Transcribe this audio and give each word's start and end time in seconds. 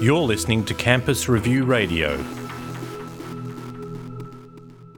You're 0.00 0.18
listening 0.18 0.64
to 0.64 0.74
Campus 0.74 1.28
Review 1.28 1.64
Radio. 1.64 2.18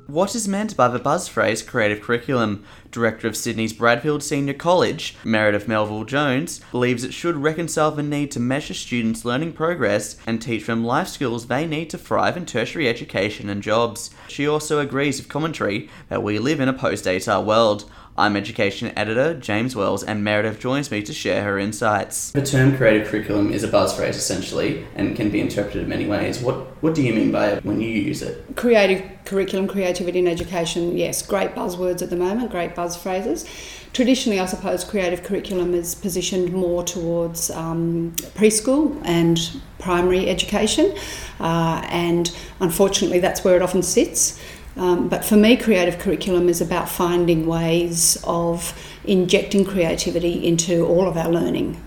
What 0.07 0.35
is 0.35 0.47
meant 0.47 0.77
by 0.77 0.89
the 0.89 0.99
buzz 0.99 1.27
phrase 1.27 1.63
creative 1.63 2.03
curriculum? 2.03 2.65
Director 2.91 3.27
of 3.27 3.37
Sydney's 3.37 3.73
Bradfield 3.73 4.23
Senior 4.23 4.53
College, 4.53 5.17
Meredith 5.25 5.67
Melville 5.67 6.05
Jones, 6.05 6.61
believes 6.71 7.03
it 7.03 7.15
should 7.15 7.37
reconcile 7.37 7.91
the 7.91 8.03
need 8.03 8.31
to 8.33 8.41
measure 8.41 8.75
students' 8.75 9.25
learning 9.25 9.55
progress 9.55 10.19
and 10.27 10.41
teach 10.41 10.67
them 10.67 10.85
life 10.85 11.09
skills 11.09 11.47
they 11.47 11.67
need 11.67 11.89
to 11.91 11.99
thrive 11.99 12.37
in 12.37 12.45
tertiary 12.45 12.89
education 12.89 13.49
and 13.49 13.63
jobs. 13.63 14.11
She 14.29 14.47
also 14.47 14.81
agrees 14.81 15.19
with 15.19 15.31
commentary 15.31 15.89
that 16.11 16.23
we 16.23 16.39
live 16.39 16.61
in 16.61 16.69
a 16.69 16.75
post 16.75 17.07
ATAR 17.07 17.43
world. 17.43 17.91
I'm 18.17 18.37
Education 18.37 18.93
Editor 18.95 19.33
James 19.33 19.75
Wells, 19.75 20.05
and 20.05 20.23
Meredith 20.23 20.61
joins 20.61 20.91
me 20.91 21.03
to 21.03 21.15
share 21.15 21.45
her 21.45 21.59
insights. 21.59 22.31
The 22.33 22.45
term 22.45 22.77
creative 22.77 23.09
curriculum 23.09 23.51
is 23.51 23.63
a 23.63 23.69
buzz 23.69 23.97
phrase 23.97 24.17
essentially 24.17 24.87
and 24.95 25.17
can 25.17 25.31
be 25.31 25.41
interpreted 25.41 25.85
in 25.85 25.89
many 25.89 26.07
ways. 26.07 26.39
What, 26.39 26.57
what 26.83 26.95
do 26.95 27.03
you 27.03 27.15
mean 27.15 27.33
by 27.33 27.53
it 27.53 27.65
when 27.65 27.81
you 27.81 27.89
use 27.89 28.21
it? 28.21 28.45
Creative 28.55 29.03
curriculum, 29.25 29.67
creativity 29.67 30.19
in 30.19 30.29
education, 30.29 30.95
yes, 30.95 31.27
great 31.27 31.55
buzzwords 31.55 32.03
at 32.03 32.11
the 32.11 32.17
moment, 32.17 32.51
great 32.51 32.75
buzz 32.75 32.99
phrases. 32.99 33.47
Traditionally, 33.95 34.41
I 34.41 34.47
suppose 34.47 34.85
creative 34.85 35.23
curriculum 35.23 35.73
is 35.73 35.95
positioned 35.95 36.53
more 36.53 36.85
towards 36.85 37.51
um, 37.51 38.13
preschool 38.35 39.01
and 39.07 39.39
primary 39.79 40.29
education, 40.29 40.95
uh, 41.41 41.83
and 41.89 42.31
unfortunately, 42.61 43.21
that's 43.21 43.43
where 43.43 43.57
it 43.57 43.63
often 43.63 43.83
sits. 43.83 44.39
Um, 44.77 45.09
but 45.09 45.25
for 45.25 45.37
me, 45.37 45.57
creative 45.57 45.99
curriculum 45.99 46.49
is 46.49 46.61
about 46.61 46.89
finding 46.89 47.47
ways 47.47 48.23
of 48.25 48.75
injecting 49.05 49.65
creativity 49.65 50.47
into 50.47 50.87
all 50.87 51.07
of 51.07 51.17
our 51.17 51.29
learning. 51.29 51.83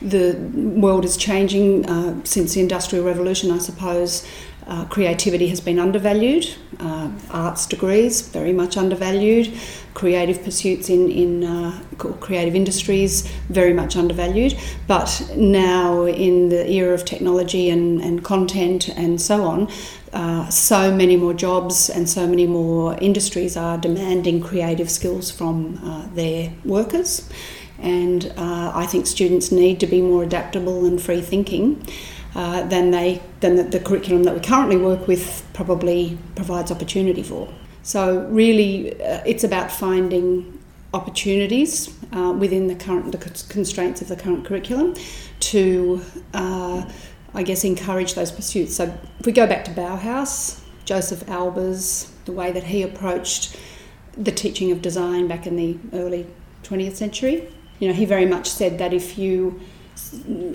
The 0.00 0.36
world 0.54 1.04
is 1.04 1.16
changing 1.16 1.88
uh, 1.88 2.22
since 2.24 2.54
the 2.54 2.60
Industrial 2.60 3.04
Revolution, 3.04 3.50
I 3.50 3.58
suppose. 3.58 4.26
Uh, 4.68 4.84
creativity 4.84 5.48
has 5.48 5.62
been 5.62 5.78
undervalued, 5.78 6.46
uh, 6.78 7.10
arts 7.30 7.64
degrees 7.64 8.20
very 8.20 8.52
much 8.52 8.76
undervalued, 8.76 9.50
creative 9.94 10.44
pursuits 10.44 10.90
in, 10.90 11.10
in 11.10 11.42
uh, 11.42 11.80
creative 12.20 12.54
industries 12.54 13.26
very 13.48 13.72
much 13.72 13.96
undervalued. 13.96 14.54
But 14.86 15.32
now, 15.34 16.04
in 16.04 16.50
the 16.50 16.70
era 16.70 16.92
of 16.92 17.06
technology 17.06 17.70
and, 17.70 18.02
and 18.02 18.22
content 18.22 18.90
and 18.90 19.18
so 19.18 19.44
on, 19.44 19.68
uh, 20.12 20.50
so 20.50 20.94
many 20.94 21.16
more 21.16 21.32
jobs 21.32 21.88
and 21.88 22.08
so 22.08 22.26
many 22.26 22.46
more 22.46 22.94
industries 23.00 23.56
are 23.56 23.78
demanding 23.78 24.42
creative 24.42 24.90
skills 24.90 25.30
from 25.30 25.80
uh, 25.82 26.06
their 26.14 26.52
workers. 26.66 27.26
And 27.80 28.32
uh, 28.36 28.72
I 28.74 28.86
think 28.86 29.06
students 29.06 29.50
need 29.50 29.80
to 29.80 29.86
be 29.86 30.02
more 30.02 30.24
adaptable 30.24 30.84
and 30.84 31.00
free 31.00 31.22
thinking. 31.22 31.82
Uh, 32.34 32.62
than 32.68 32.90
they 32.90 33.22
than 33.40 33.56
the, 33.56 33.62
the, 33.62 33.80
curriculum 33.80 34.22
that 34.22 34.34
we 34.34 34.40
currently 34.40 34.76
work 34.76 35.08
with 35.08 35.48
probably 35.54 36.18
provides 36.34 36.70
opportunity 36.70 37.22
for. 37.22 37.48
So 37.82 38.26
really, 38.28 39.00
uh, 39.02 39.22
it's 39.24 39.44
about 39.44 39.72
finding 39.72 40.58
opportunities 40.92 41.94
uh, 42.12 42.34
within 42.38 42.66
the 42.66 42.74
current 42.74 43.12
the 43.12 43.18
constraints 43.48 44.02
of 44.02 44.08
the 44.08 44.16
current 44.16 44.44
curriculum 44.44 44.94
to, 45.40 46.02
uh, 46.34 46.90
I 47.34 47.42
guess, 47.42 47.64
encourage 47.64 48.14
those 48.14 48.30
pursuits. 48.30 48.76
So 48.76 48.94
if 49.18 49.26
we 49.26 49.32
go 49.32 49.46
back 49.46 49.64
to 49.64 49.70
Bauhaus, 49.70 50.60
Josef 50.84 51.24
Albers, 51.26 52.10
the 52.24 52.32
way 52.32 52.52
that 52.52 52.64
he 52.64 52.82
approached 52.82 53.56
the 54.16 54.32
teaching 54.32 54.72
of 54.72 54.82
design 54.82 55.28
back 55.28 55.46
in 55.46 55.56
the 55.56 55.78
early 55.92 56.26
20th 56.62 56.96
century, 56.96 57.48
you 57.78 57.88
know, 57.88 57.94
he 57.94 58.04
very 58.04 58.26
much 58.26 58.48
said 58.48 58.78
that 58.78 58.92
if 58.92 59.18
you 59.18 59.60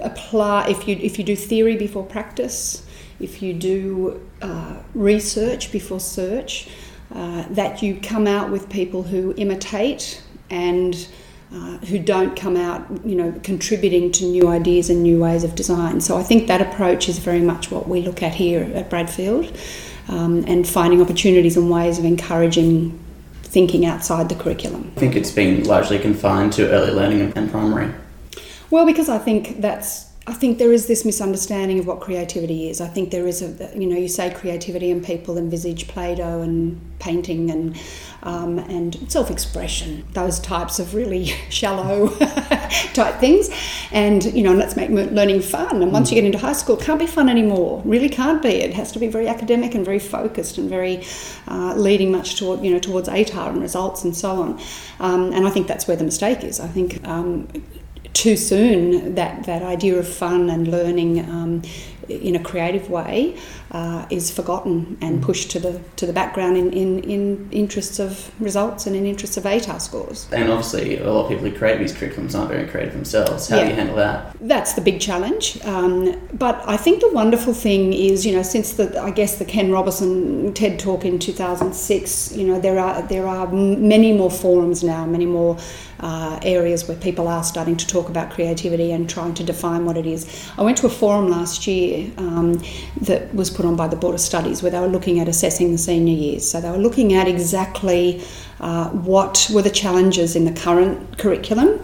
apply 0.01 0.67
if 0.67 0.87
you 0.87 0.95
if 0.97 1.17
you 1.17 1.23
do 1.23 1.35
theory 1.35 1.75
before 1.75 2.05
practice, 2.05 2.85
if 3.19 3.41
you 3.41 3.53
do 3.53 4.21
uh, 4.41 4.77
research 4.93 5.71
before 5.71 5.99
search, 5.99 6.69
uh, 7.13 7.45
that 7.49 7.81
you 7.81 7.99
come 8.01 8.27
out 8.27 8.51
with 8.51 8.69
people 8.69 9.03
who 9.03 9.33
imitate 9.37 10.23
and 10.49 11.07
uh, 11.53 11.77
who 11.85 11.99
don't 11.99 12.35
come 12.35 12.57
out, 12.57 12.85
you 13.05 13.15
know, 13.15 13.31
contributing 13.43 14.11
to 14.11 14.25
new 14.25 14.47
ideas 14.47 14.89
and 14.89 15.03
new 15.03 15.19
ways 15.19 15.43
of 15.43 15.53
design. 15.55 16.01
So 16.01 16.17
I 16.17 16.23
think 16.23 16.47
that 16.47 16.61
approach 16.61 17.07
is 17.07 17.19
very 17.19 17.41
much 17.41 17.69
what 17.69 17.87
we 17.87 18.01
look 18.01 18.23
at 18.23 18.33
here 18.33 18.63
at 18.73 18.89
Bradfield, 18.89 19.55
um, 20.07 20.43
and 20.47 20.67
finding 20.67 21.01
opportunities 21.01 21.55
and 21.55 21.69
ways 21.69 21.99
of 21.99 22.05
encouraging 22.05 22.99
thinking 23.43 23.85
outside 23.85 24.29
the 24.29 24.35
curriculum. 24.35 24.91
I 24.97 24.99
think 24.99 25.15
it's 25.15 25.29
been 25.29 25.63
largely 25.65 25.99
confined 25.99 26.53
to 26.53 26.67
early 26.71 26.91
learning 26.91 27.33
and 27.35 27.51
primary. 27.51 27.93
Well, 28.73 28.87
because 28.87 29.07
I 29.07 29.19
think 29.19 29.61
that's 29.61 30.09
I 30.25 30.33
think 30.33 30.57
there 30.57 30.73
is 30.73 30.87
this 30.87 31.05
misunderstanding 31.05 31.77
of 31.77 31.85
what 31.85 31.99
creativity 31.99 32.69
is. 32.71 32.81
I 32.81 32.87
think 32.87 33.11
there 33.11 33.27
is 33.27 33.43
a, 33.43 33.77
you 33.77 33.85
know, 33.85 33.95
you 33.95 34.07
say 34.07 34.33
creativity 34.33 34.89
and 34.89 35.05
people 35.05 35.37
envisage 35.37 35.87
Play-Doh 35.87 36.41
and 36.41 36.81
painting 36.97 37.51
and 37.51 37.79
um, 38.23 38.57
and 38.57 39.11
self-expression, 39.11 40.05
those 40.13 40.39
types 40.39 40.79
of 40.79 40.95
really 40.95 41.25
shallow 41.49 42.07
type 42.93 43.19
things. 43.19 43.51
And 43.91 44.23
you 44.33 44.41
know, 44.41 44.53
let's 44.53 44.75
make 44.75 44.89
learning 44.89 45.41
fun. 45.41 45.83
And 45.83 45.91
once 45.91 46.09
you 46.09 46.15
get 46.15 46.23
into 46.23 46.39
high 46.39 46.53
school, 46.53 46.79
it 46.79 46.83
can't 46.83 46.99
be 46.99 47.05
fun 47.05 47.29
anymore. 47.29 47.83
Really 47.85 48.09
can't 48.09 48.41
be. 48.41 48.55
It 48.55 48.73
has 48.73 48.91
to 48.93 48.99
be 48.99 49.07
very 49.07 49.27
academic 49.27 49.75
and 49.75 49.85
very 49.85 49.99
focused 49.99 50.57
and 50.57 50.67
very 50.67 51.05
uh, 51.47 51.75
leading 51.75 52.11
much 52.11 52.39
toward 52.39 52.63
you 52.63 52.73
know 52.73 52.79
towards 52.79 53.07
ATAR 53.07 53.49
and 53.49 53.61
results 53.61 54.03
and 54.03 54.17
so 54.17 54.41
on. 54.41 54.59
Um, 54.99 55.31
and 55.31 55.45
I 55.45 55.51
think 55.51 55.67
that's 55.67 55.87
where 55.87 55.97
the 55.97 56.05
mistake 56.05 56.43
is. 56.43 56.59
I 56.59 56.67
think 56.67 57.07
um, 57.07 57.47
too 58.11 58.35
soon 58.35 59.15
that, 59.15 59.45
that 59.45 59.61
idea 59.61 59.97
of 59.97 60.07
fun 60.07 60.49
and 60.49 60.67
learning 60.67 61.19
um, 61.19 61.61
in 62.09 62.35
a 62.35 62.43
creative 62.43 62.89
way 62.89 63.37
uh, 63.71 64.05
is 64.09 64.29
forgotten 64.31 64.97
and 65.01 65.19
mm. 65.19 65.23
pushed 65.23 65.51
to 65.51 65.59
the 65.59 65.81
to 65.95 66.05
the 66.05 66.13
background 66.13 66.57
in, 66.57 66.71
in, 66.73 67.03
in 67.03 67.49
interests 67.51 67.99
of 67.99 68.31
results 68.39 68.85
and 68.85 68.95
in 68.95 69.05
interests 69.05 69.37
of 69.37 69.43
ATAR 69.43 69.81
scores. 69.81 70.27
And 70.31 70.49
obviously, 70.49 70.97
a 70.97 71.11
lot 71.11 71.23
of 71.23 71.29
people 71.29 71.49
who 71.49 71.57
create 71.57 71.79
these 71.79 71.93
curriculums 71.93 72.37
aren't 72.37 72.51
very 72.51 72.67
creative 72.67 72.93
themselves. 72.93 73.47
How 73.49 73.57
yeah. 73.57 73.63
do 73.63 73.69
you 73.69 73.75
handle 73.75 73.95
that? 73.95 74.35
That's 74.41 74.73
the 74.73 74.81
big 74.81 74.99
challenge. 74.99 75.63
Um, 75.63 76.19
but 76.33 76.61
I 76.67 76.77
think 76.77 77.01
the 77.01 77.11
wonderful 77.11 77.53
thing 77.53 77.93
is, 77.93 78.25
you 78.25 78.33
know, 78.35 78.43
since 78.43 78.73
the 78.73 79.01
I 79.01 79.11
guess 79.11 79.37
the 79.37 79.45
Ken 79.45 79.71
Robinson 79.71 80.53
TED 80.53 80.79
Talk 80.79 81.05
in 81.05 81.19
2006, 81.19 82.35
you 82.35 82.47
know, 82.47 82.59
there 82.59 82.79
are 82.79 83.01
there 83.03 83.27
are 83.27 83.51
many 83.51 84.13
more 84.13 84.31
forums 84.31 84.83
now, 84.83 85.05
many 85.05 85.25
more 85.25 85.57
uh, 86.03 86.37
areas 86.43 86.87
where 86.87 86.97
people 86.97 87.27
are 87.27 87.43
starting 87.43 87.77
to 87.77 87.87
talk 87.87 88.09
about 88.09 88.29
creativity 88.29 88.91
and 88.91 89.09
trying 89.09 89.33
to 89.33 89.43
define 89.43 89.85
what 89.85 89.97
it 89.97 90.05
is. 90.05 90.27
I 90.57 90.61
went 90.61 90.77
to 90.79 90.87
a 90.87 90.89
forum 90.89 91.29
last 91.29 91.65
year 91.65 91.92
um, 92.17 92.61
that 93.01 93.33
was 93.33 93.49
put 93.49 93.65
on 93.65 93.75
by 93.75 93.87
the 93.87 93.95
Board 93.95 94.15
of 94.15 94.21
Studies 94.21 94.61
where 94.61 94.71
they 94.71 94.79
were 94.79 94.87
looking 94.87 95.19
at 95.19 95.27
assessing 95.27 95.71
the 95.71 95.77
senior 95.77 96.15
years. 96.15 96.49
So 96.49 96.61
they 96.61 96.69
were 96.69 96.77
looking 96.87 97.13
at 97.13 97.27
exactly 97.27 98.23
uh, 98.59 98.89
what 98.89 99.49
were 99.53 99.61
the 99.61 99.69
challenges 99.69 100.35
in 100.35 100.45
the 100.45 100.53
current 100.53 101.17
curriculum 101.17 101.79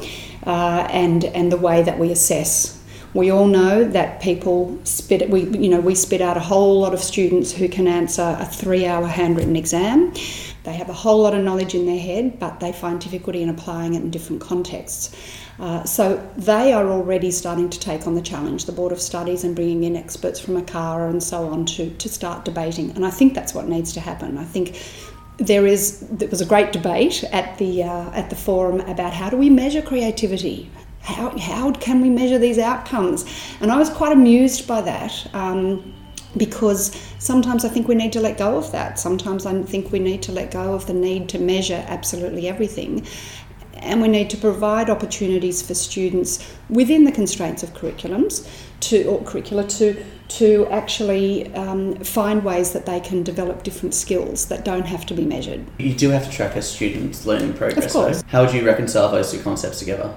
uh, 0.45 0.87
and, 0.89 1.25
and 1.25 1.51
the 1.51 1.57
way 1.57 1.83
that 1.83 1.99
we 1.99 2.11
assess 2.11 2.78
we 3.13 3.31
all 3.31 3.47
know 3.47 3.83
that 3.83 4.21
people 4.21 4.79
spit 4.83 5.29
we 5.29 5.43
you 5.57 5.69
know 5.69 5.79
we 5.79 5.95
spit 5.95 6.21
out 6.21 6.37
a 6.37 6.41
whole 6.41 6.79
lot 6.79 6.93
of 6.93 6.99
students 6.99 7.51
who 7.51 7.67
can 7.67 7.87
answer 7.87 8.37
a 8.39 8.45
3-hour 8.45 9.07
handwritten 9.07 9.55
exam 9.55 10.13
they 10.63 10.73
have 10.73 10.89
a 10.89 10.93
whole 10.93 11.21
lot 11.21 11.33
of 11.33 11.43
knowledge 11.43 11.73
in 11.73 11.85
their 11.85 11.99
head, 11.99 12.37
but 12.37 12.59
they 12.59 12.71
find 12.71 12.99
difficulty 12.99 13.41
in 13.41 13.49
applying 13.49 13.93
it 13.93 14.03
in 14.03 14.11
different 14.11 14.41
contexts. 14.41 15.15
Uh, 15.57 15.83
so 15.83 16.17
they 16.37 16.73
are 16.73 16.87
already 16.87 17.31
starting 17.31 17.69
to 17.69 17.79
take 17.79 18.05
on 18.05 18.15
the 18.15 18.21
challenge, 18.21 18.65
the 18.65 18.71
Board 18.71 18.91
of 18.91 19.01
Studies, 19.01 19.43
and 19.43 19.55
bringing 19.55 19.83
in 19.83 19.95
experts 19.95 20.39
from 20.39 20.61
ACARA 20.61 21.09
and 21.09 21.23
so 21.23 21.47
on 21.47 21.65
to, 21.65 21.89
to 21.89 22.09
start 22.09 22.45
debating. 22.45 22.91
And 22.91 23.05
I 23.05 23.09
think 23.09 23.33
that's 23.33 23.53
what 23.53 23.67
needs 23.67 23.93
to 23.93 23.99
happen. 23.99 24.37
I 24.37 24.45
think 24.45 24.81
there 25.37 25.65
is 25.65 26.01
there 26.09 26.27
was 26.27 26.41
a 26.41 26.45
great 26.45 26.73
debate 26.73 27.23
at 27.31 27.57
the 27.57 27.83
uh, 27.83 28.11
at 28.11 28.29
the 28.29 28.35
forum 28.35 28.81
about 28.81 29.13
how 29.13 29.29
do 29.29 29.37
we 29.37 29.49
measure 29.49 29.81
creativity. 29.81 30.69
How, 31.09 31.37
how 31.37 31.71
can 31.73 32.01
we 32.01 32.09
measure 32.09 32.37
these 32.37 32.59
outcomes? 32.59 33.25
And 33.61 33.71
I 33.71 33.77
was 33.77 33.89
quite 33.89 34.11
amused 34.11 34.67
by 34.67 34.81
that. 34.81 35.27
Um, 35.33 35.95
because 36.37 36.95
sometimes 37.17 37.65
I 37.65 37.69
think 37.69 37.87
we 37.87 37.95
need 37.95 38.13
to 38.13 38.19
let 38.19 38.37
go 38.37 38.55
of 38.55 38.71
that. 38.71 38.99
Sometimes 38.99 39.47
I 39.47 39.63
think 39.63 39.91
we 39.91 39.97
need 39.97 40.21
to 40.23 40.31
let 40.31 40.51
go 40.51 40.73
of 40.73 40.85
the 40.85 40.93
need 40.93 41.27
to 41.29 41.39
measure 41.39 41.83
absolutely 41.87 42.47
everything. 42.47 43.05
And 43.77 43.99
we 43.99 44.09
need 44.09 44.29
to 44.29 44.37
provide 44.37 44.89
opportunities 44.89 45.61
for 45.61 45.73
students 45.73 46.55
within 46.69 47.05
the 47.05 47.11
constraints 47.11 47.63
of 47.63 47.73
curriculums 47.73 48.47
to 48.81 49.05
or 49.05 49.23
curricula 49.23 49.67
to 49.67 50.05
to 50.27 50.67
actually 50.67 51.51
um, 51.55 51.95
find 52.03 52.43
ways 52.43 52.71
that 52.73 52.85
they 52.85 52.99
can 52.99 53.23
develop 53.23 53.63
different 53.63 53.95
skills 53.95 54.45
that 54.45 54.63
don't 54.63 54.85
have 54.85 55.03
to 55.07 55.15
be 55.15 55.25
measured. 55.25 55.65
You 55.79 55.95
do 55.95 56.11
have 56.11 56.25
to 56.25 56.31
track 56.31 56.55
a 56.55 56.61
student's 56.61 57.25
learning 57.25 57.53
progress. 57.53 57.87
Of 57.87 57.91
course. 57.91 58.21
Though. 58.21 58.27
How 58.27 58.45
would 58.45 58.53
you 58.53 58.63
reconcile 58.63 59.09
those 59.09 59.31
two 59.31 59.41
concepts 59.41 59.79
together? 59.79 60.15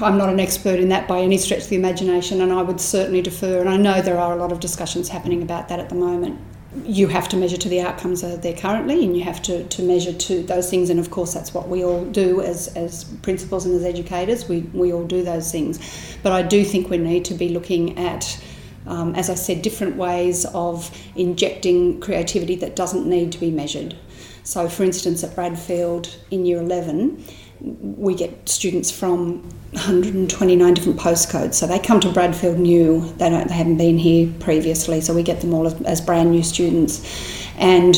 I'm 0.00 0.18
not 0.18 0.28
an 0.28 0.40
expert 0.40 0.80
in 0.80 0.88
that 0.90 1.08
by 1.08 1.20
any 1.20 1.38
stretch 1.38 1.62
of 1.62 1.68
the 1.68 1.76
imagination, 1.76 2.40
and 2.40 2.52
I 2.52 2.62
would 2.62 2.80
certainly 2.80 3.22
defer. 3.22 3.60
And 3.60 3.68
I 3.68 3.76
know 3.76 4.00
there 4.02 4.18
are 4.18 4.32
a 4.32 4.36
lot 4.36 4.52
of 4.52 4.60
discussions 4.60 5.08
happening 5.08 5.42
about 5.42 5.68
that 5.68 5.80
at 5.80 5.88
the 5.88 5.94
moment. 5.94 6.40
you 6.84 7.08
have 7.08 7.28
to 7.30 7.36
measure 7.36 7.56
to 7.56 7.68
the 7.68 7.80
outcomes 7.80 8.20
that 8.20 8.32
are 8.32 8.36
there 8.36 8.54
currently 8.54 9.04
and 9.04 9.16
you 9.16 9.24
have 9.24 9.40
to, 9.40 9.64
to 9.68 9.82
measure 9.82 10.12
to 10.12 10.42
those 10.42 10.68
things 10.68 10.90
and 10.90 11.00
of 11.00 11.10
course 11.10 11.32
that's 11.32 11.54
what 11.54 11.68
we 11.68 11.82
all 11.82 12.04
do 12.06 12.42
as, 12.42 12.68
as 12.76 13.04
principals 13.22 13.64
and 13.64 13.74
as 13.74 13.84
educators 13.84 14.48
we, 14.48 14.60
we 14.74 14.92
all 14.92 15.04
do 15.04 15.22
those 15.22 15.50
things 15.50 15.78
but 16.22 16.32
i 16.32 16.42
do 16.42 16.64
think 16.64 16.90
we 16.90 16.98
need 16.98 17.24
to 17.24 17.34
be 17.34 17.48
looking 17.48 17.98
at 17.98 18.42
um, 18.86 19.14
as 19.14 19.30
i 19.30 19.34
said 19.34 19.62
different 19.62 19.96
ways 19.96 20.44
of 20.46 20.90
injecting 21.16 21.98
creativity 22.00 22.54
that 22.54 22.76
doesn't 22.76 23.06
need 23.06 23.32
to 23.32 23.38
be 23.38 23.50
measured 23.50 23.96
so 24.44 24.68
for 24.68 24.84
instance 24.84 25.24
at 25.24 25.34
bradfield 25.34 26.18
in 26.30 26.44
year 26.44 26.60
11 26.60 27.24
we 27.60 28.14
get 28.14 28.48
students 28.48 28.90
from 28.90 29.42
129 29.72 30.74
different 30.74 30.98
postcodes. 30.98 31.54
So 31.54 31.66
they 31.66 31.78
come 31.78 32.00
to 32.00 32.10
Bradfield 32.10 32.58
new. 32.58 33.12
They 33.16 33.30
don't. 33.30 33.48
They 33.48 33.54
haven't 33.54 33.78
been 33.78 33.98
here 33.98 34.32
previously. 34.40 35.00
So 35.00 35.14
we 35.14 35.22
get 35.22 35.40
them 35.40 35.54
all 35.54 35.66
as, 35.66 35.80
as 35.82 36.00
brand 36.00 36.30
new 36.30 36.42
students, 36.42 37.46
and 37.56 37.96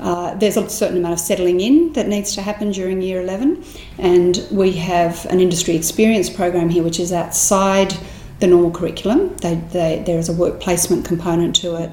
uh, 0.00 0.34
there's 0.36 0.56
a 0.56 0.68
certain 0.68 0.96
amount 0.96 1.12
of 1.12 1.20
settling 1.20 1.60
in 1.60 1.92
that 1.92 2.08
needs 2.08 2.34
to 2.34 2.42
happen 2.42 2.70
during 2.70 3.02
year 3.02 3.20
11. 3.20 3.62
And 3.98 4.46
we 4.50 4.72
have 4.72 5.26
an 5.26 5.40
industry 5.40 5.76
experience 5.76 6.30
program 6.30 6.70
here, 6.70 6.82
which 6.82 6.98
is 6.98 7.12
outside 7.12 7.94
the 8.38 8.46
normal 8.46 8.70
curriculum. 8.70 9.36
They, 9.36 9.56
they, 9.56 10.02
there 10.06 10.18
is 10.18 10.30
a 10.30 10.32
work 10.32 10.60
placement 10.60 11.04
component 11.04 11.54
to 11.56 11.76
it. 11.76 11.90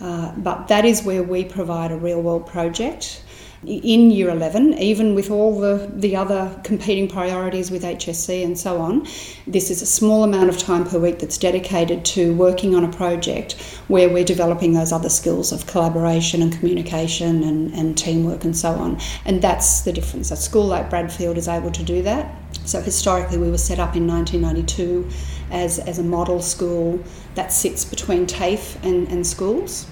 Uh, 0.00 0.32
but 0.36 0.68
that 0.68 0.84
is 0.84 1.02
where 1.02 1.22
we 1.22 1.44
provide 1.44 1.90
a 1.90 1.96
real 1.96 2.20
world 2.20 2.46
project 2.46 3.22
in 3.64 4.10
year 4.10 4.28
11, 4.30 4.74
even 4.74 5.14
with 5.14 5.30
all 5.30 5.58
the, 5.58 5.90
the 5.92 6.14
other 6.14 6.58
competing 6.62 7.08
priorities 7.08 7.70
with 7.70 7.82
HSC 7.82 8.44
and 8.44 8.58
so 8.58 8.78
on, 8.78 9.06
this 9.46 9.70
is 9.70 9.82
a 9.82 9.86
small 9.86 10.24
amount 10.24 10.48
of 10.48 10.58
time 10.58 10.84
per 10.84 10.98
week 10.98 11.18
that's 11.18 11.38
dedicated 11.38 12.04
to 12.04 12.34
working 12.34 12.74
on 12.74 12.84
a 12.84 12.92
project 12.92 13.54
where 13.88 14.08
we're 14.08 14.24
developing 14.24 14.74
those 14.74 14.92
other 14.92 15.08
skills 15.08 15.52
of 15.52 15.66
collaboration 15.66 16.42
and 16.42 16.52
communication 16.52 17.42
and, 17.42 17.72
and 17.72 17.96
teamwork 17.96 18.44
and 18.44 18.56
so 18.56 18.70
on. 18.72 18.98
And 19.24 19.40
that's 19.40 19.80
the 19.80 19.92
difference. 19.92 20.30
A 20.30 20.36
school 20.36 20.66
like 20.66 20.90
Bradfield 20.90 21.38
is 21.38 21.48
able 21.48 21.70
to 21.72 21.82
do 21.82 22.02
that. 22.02 22.34
So 22.64 22.80
historically, 22.80 23.38
we 23.38 23.50
were 23.50 23.58
set 23.58 23.78
up 23.78 23.96
in 23.96 24.06
1992 24.06 25.08
as, 25.50 25.78
as 25.78 25.98
a 25.98 26.02
model 26.02 26.42
school 26.42 27.02
that 27.36 27.52
sits 27.52 27.84
between 27.84 28.26
TAFE 28.26 28.82
and, 28.84 29.08
and 29.08 29.26
schools 29.26 29.86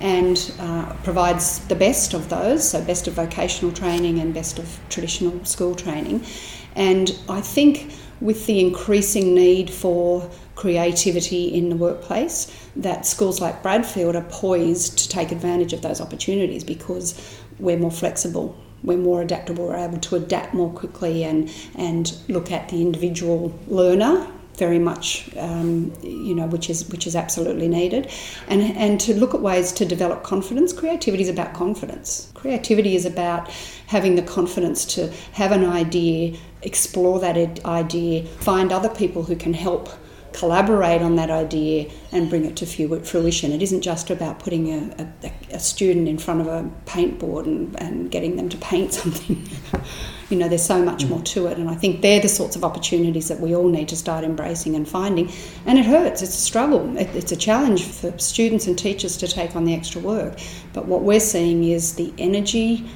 and 0.00 0.52
uh, 0.58 0.92
provides 1.02 1.60
the 1.66 1.74
best 1.74 2.14
of 2.14 2.28
those, 2.28 2.68
so 2.68 2.82
best 2.84 3.08
of 3.08 3.14
vocational 3.14 3.72
training 3.72 4.18
and 4.18 4.34
best 4.34 4.58
of 4.58 4.78
traditional 4.88 5.44
school 5.44 5.74
training. 5.74 6.24
And 6.74 7.18
I 7.28 7.40
think 7.40 7.94
with 8.20 8.46
the 8.46 8.60
increasing 8.60 9.34
need 9.34 9.70
for 9.70 10.30
creativity 10.54 11.48
in 11.48 11.68
the 11.68 11.76
workplace, 11.76 12.50
that 12.76 13.06
schools 13.06 13.40
like 13.40 13.62
Bradfield 13.62 14.16
are 14.16 14.24
poised 14.24 14.98
to 14.98 15.08
take 15.08 15.32
advantage 15.32 15.72
of 15.72 15.82
those 15.82 16.00
opportunities 16.00 16.64
because 16.64 17.38
we're 17.58 17.78
more 17.78 17.90
flexible. 17.90 18.56
We're 18.82 18.98
more 18.98 19.22
adaptable, 19.22 19.66
we're 19.66 19.76
able 19.76 19.98
to 19.98 20.16
adapt 20.16 20.54
more 20.54 20.70
quickly 20.70 21.24
and, 21.24 21.50
and 21.74 22.16
look 22.28 22.52
at 22.52 22.68
the 22.68 22.82
individual 22.82 23.58
learner 23.66 24.30
very 24.58 24.78
much, 24.78 25.30
um, 25.36 25.92
you 26.02 26.34
know, 26.34 26.46
which 26.46 26.70
is 26.70 26.88
which 26.88 27.06
is 27.06 27.14
absolutely 27.14 27.68
needed, 27.68 28.10
and 28.48 28.62
and 28.62 29.00
to 29.00 29.14
look 29.14 29.34
at 29.34 29.40
ways 29.40 29.72
to 29.72 29.84
develop 29.84 30.22
confidence. 30.22 30.72
Creativity 30.72 31.22
is 31.22 31.28
about 31.28 31.54
confidence. 31.54 32.30
Creativity 32.34 32.94
is 32.96 33.04
about 33.04 33.50
having 33.86 34.16
the 34.16 34.22
confidence 34.22 34.84
to 34.84 35.12
have 35.32 35.52
an 35.52 35.64
idea, 35.64 36.36
explore 36.62 37.20
that 37.20 37.64
idea, 37.64 38.24
find 38.24 38.72
other 38.72 38.88
people 38.88 39.22
who 39.24 39.36
can 39.36 39.54
help 39.54 39.88
collaborate 40.36 41.00
on 41.00 41.16
that 41.16 41.30
idea 41.30 41.90
and 42.12 42.28
bring 42.28 42.44
it 42.44 42.56
to 42.56 42.66
fruition. 42.66 43.52
It 43.52 43.62
isn't 43.62 43.80
just 43.80 44.10
about 44.10 44.38
putting 44.38 44.68
a, 44.68 45.08
a, 45.24 45.32
a 45.54 45.58
student 45.58 46.08
in 46.08 46.18
front 46.18 46.42
of 46.42 46.46
a 46.46 46.70
paint 46.84 47.18
board 47.18 47.46
and, 47.46 47.74
and 47.80 48.10
getting 48.10 48.36
them 48.36 48.48
to 48.50 48.56
paint 48.58 48.92
something. 49.00 49.48
you 50.28 50.36
know, 50.36 50.48
there's 50.48 50.64
so 50.64 50.84
much 50.84 51.04
mm. 51.04 51.10
more 51.10 51.22
to 51.22 51.46
it. 51.46 51.56
And 51.56 51.70
I 51.70 51.74
think 51.74 52.02
they're 52.02 52.20
the 52.20 52.28
sorts 52.28 52.54
of 52.54 52.64
opportunities 52.64 53.28
that 53.28 53.40
we 53.40 53.56
all 53.56 53.68
need 53.68 53.88
to 53.88 53.96
start 53.96 54.24
embracing 54.24 54.76
and 54.76 54.86
finding. 54.86 55.32
And 55.64 55.78
it 55.78 55.86
hurts, 55.86 56.20
it's 56.20 56.36
a 56.36 56.40
struggle, 56.40 56.96
it, 56.96 57.08
it's 57.14 57.32
a 57.32 57.36
challenge 57.36 57.84
for 57.84 58.16
students 58.18 58.66
and 58.66 58.78
teachers 58.78 59.16
to 59.18 59.28
take 59.28 59.56
on 59.56 59.64
the 59.64 59.74
extra 59.74 60.00
work. 60.00 60.38
But 60.74 60.86
what 60.86 61.02
we're 61.02 61.20
seeing 61.20 61.64
is 61.64 61.94
the 61.94 62.12
energy 62.18 62.88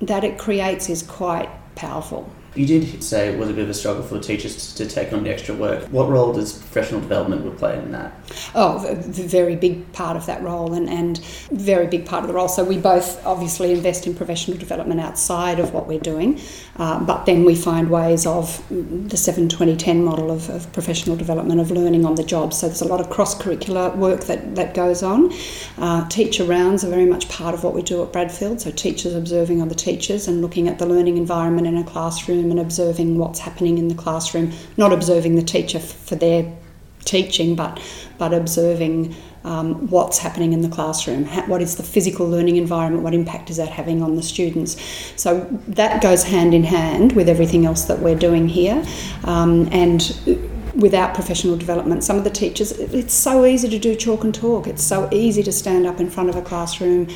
that 0.00 0.24
it 0.24 0.38
creates 0.38 0.88
is 0.88 1.02
quite 1.02 1.48
powerful. 1.76 2.28
You 2.54 2.66
did 2.66 3.02
say 3.04 3.28
it 3.28 3.38
was 3.38 3.48
a 3.48 3.52
bit 3.52 3.62
of 3.62 3.70
a 3.70 3.74
struggle 3.74 4.02
for 4.02 4.18
teachers 4.18 4.74
to 4.74 4.86
take 4.86 5.12
on 5.12 5.22
the 5.22 5.30
extra 5.30 5.54
work. 5.54 5.84
What 5.88 6.08
role 6.08 6.32
does 6.32 6.52
professional 6.52 7.00
development 7.00 7.56
play 7.58 7.78
in 7.78 7.92
that? 7.92 8.12
Oh, 8.56 8.84
a 8.86 8.94
very 8.96 9.54
big 9.54 9.92
part 9.92 10.16
of 10.16 10.26
that 10.26 10.42
role 10.42 10.72
and, 10.72 10.88
and 10.88 11.18
very 11.52 11.86
big 11.86 12.06
part 12.06 12.24
of 12.24 12.28
the 12.28 12.34
role. 12.34 12.48
So 12.48 12.64
we 12.64 12.76
both 12.76 13.24
obviously 13.24 13.70
invest 13.72 14.06
in 14.06 14.16
professional 14.16 14.56
development 14.56 15.00
outside 15.00 15.60
of 15.60 15.72
what 15.72 15.86
we're 15.86 16.00
doing, 16.00 16.40
uh, 16.76 17.04
but 17.04 17.24
then 17.24 17.44
we 17.44 17.54
find 17.54 17.88
ways 17.88 18.26
of 18.26 18.64
the 18.68 19.16
7 19.16 19.48
20 19.48 19.76
10 19.76 20.04
model 20.04 20.32
of, 20.32 20.48
of 20.50 20.72
professional 20.72 21.16
development, 21.16 21.60
of 21.60 21.70
learning 21.70 22.04
on 22.04 22.16
the 22.16 22.24
job. 22.24 22.52
So 22.52 22.66
there's 22.66 22.80
a 22.80 22.88
lot 22.88 23.00
of 23.00 23.10
cross 23.10 23.40
curricular 23.40 23.94
work 23.96 24.24
that, 24.24 24.56
that 24.56 24.74
goes 24.74 25.04
on. 25.04 25.32
Uh, 25.78 26.08
teacher 26.08 26.42
rounds 26.42 26.84
are 26.84 26.90
very 26.90 27.06
much 27.06 27.28
part 27.28 27.54
of 27.54 27.62
what 27.62 27.74
we 27.74 27.82
do 27.82 28.02
at 28.02 28.12
Bradfield. 28.12 28.60
So 28.60 28.72
teachers 28.72 29.14
observing 29.14 29.62
other 29.62 29.74
teachers 29.74 30.26
and 30.26 30.42
looking 30.42 30.66
at 30.66 30.80
the 30.80 30.86
learning 30.86 31.16
environment 31.16 31.68
in 31.68 31.76
a 31.76 31.84
classroom 31.84 32.39
and 32.48 32.60
observing 32.60 33.18
what's 33.18 33.40
happening 33.40 33.76
in 33.76 33.88
the 33.88 33.94
classroom, 33.94 34.52
not 34.76 34.92
observing 34.92 35.34
the 35.34 35.42
teacher 35.42 35.80
for 35.80 36.14
their 36.14 36.50
teaching, 37.04 37.56
but 37.56 37.80
but 38.18 38.32
observing 38.32 39.14
um, 39.44 39.88
what's 39.88 40.18
happening 40.18 40.52
in 40.52 40.60
the 40.60 40.68
classroom. 40.68 41.24
what 41.48 41.62
is 41.62 41.76
the 41.76 41.82
physical 41.82 42.28
learning 42.28 42.56
environment? 42.56 43.02
What 43.02 43.14
impact 43.14 43.48
is 43.50 43.56
that 43.56 43.70
having 43.70 44.02
on 44.02 44.16
the 44.16 44.22
students? 44.22 44.76
So 45.16 45.46
that 45.68 46.02
goes 46.02 46.24
hand 46.24 46.54
in 46.54 46.64
hand 46.64 47.12
with 47.12 47.28
everything 47.28 47.64
else 47.64 47.84
that 47.86 47.98
we're 48.00 48.18
doing 48.18 48.48
here, 48.48 48.84
um, 49.24 49.68
and 49.72 50.02
without 50.74 51.14
professional 51.14 51.56
development. 51.56 52.04
Some 52.04 52.16
of 52.16 52.24
the 52.24 52.30
teachers, 52.30 52.72
it's 52.72 53.14
so 53.14 53.44
easy 53.44 53.68
to 53.68 53.78
do 53.78 53.94
chalk 53.94 54.24
and 54.24 54.34
talk. 54.34 54.66
It's 54.66 54.82
so 54.82 55.08
easy 55.10 55.42
to 55.42 55.52
stand 55.52 55.86
up 55.86 56.00
in 56.00 56.08
front 56.08 56.28
of 56.28 56.36
a 56.36 56.42
classroom 56.42 57.08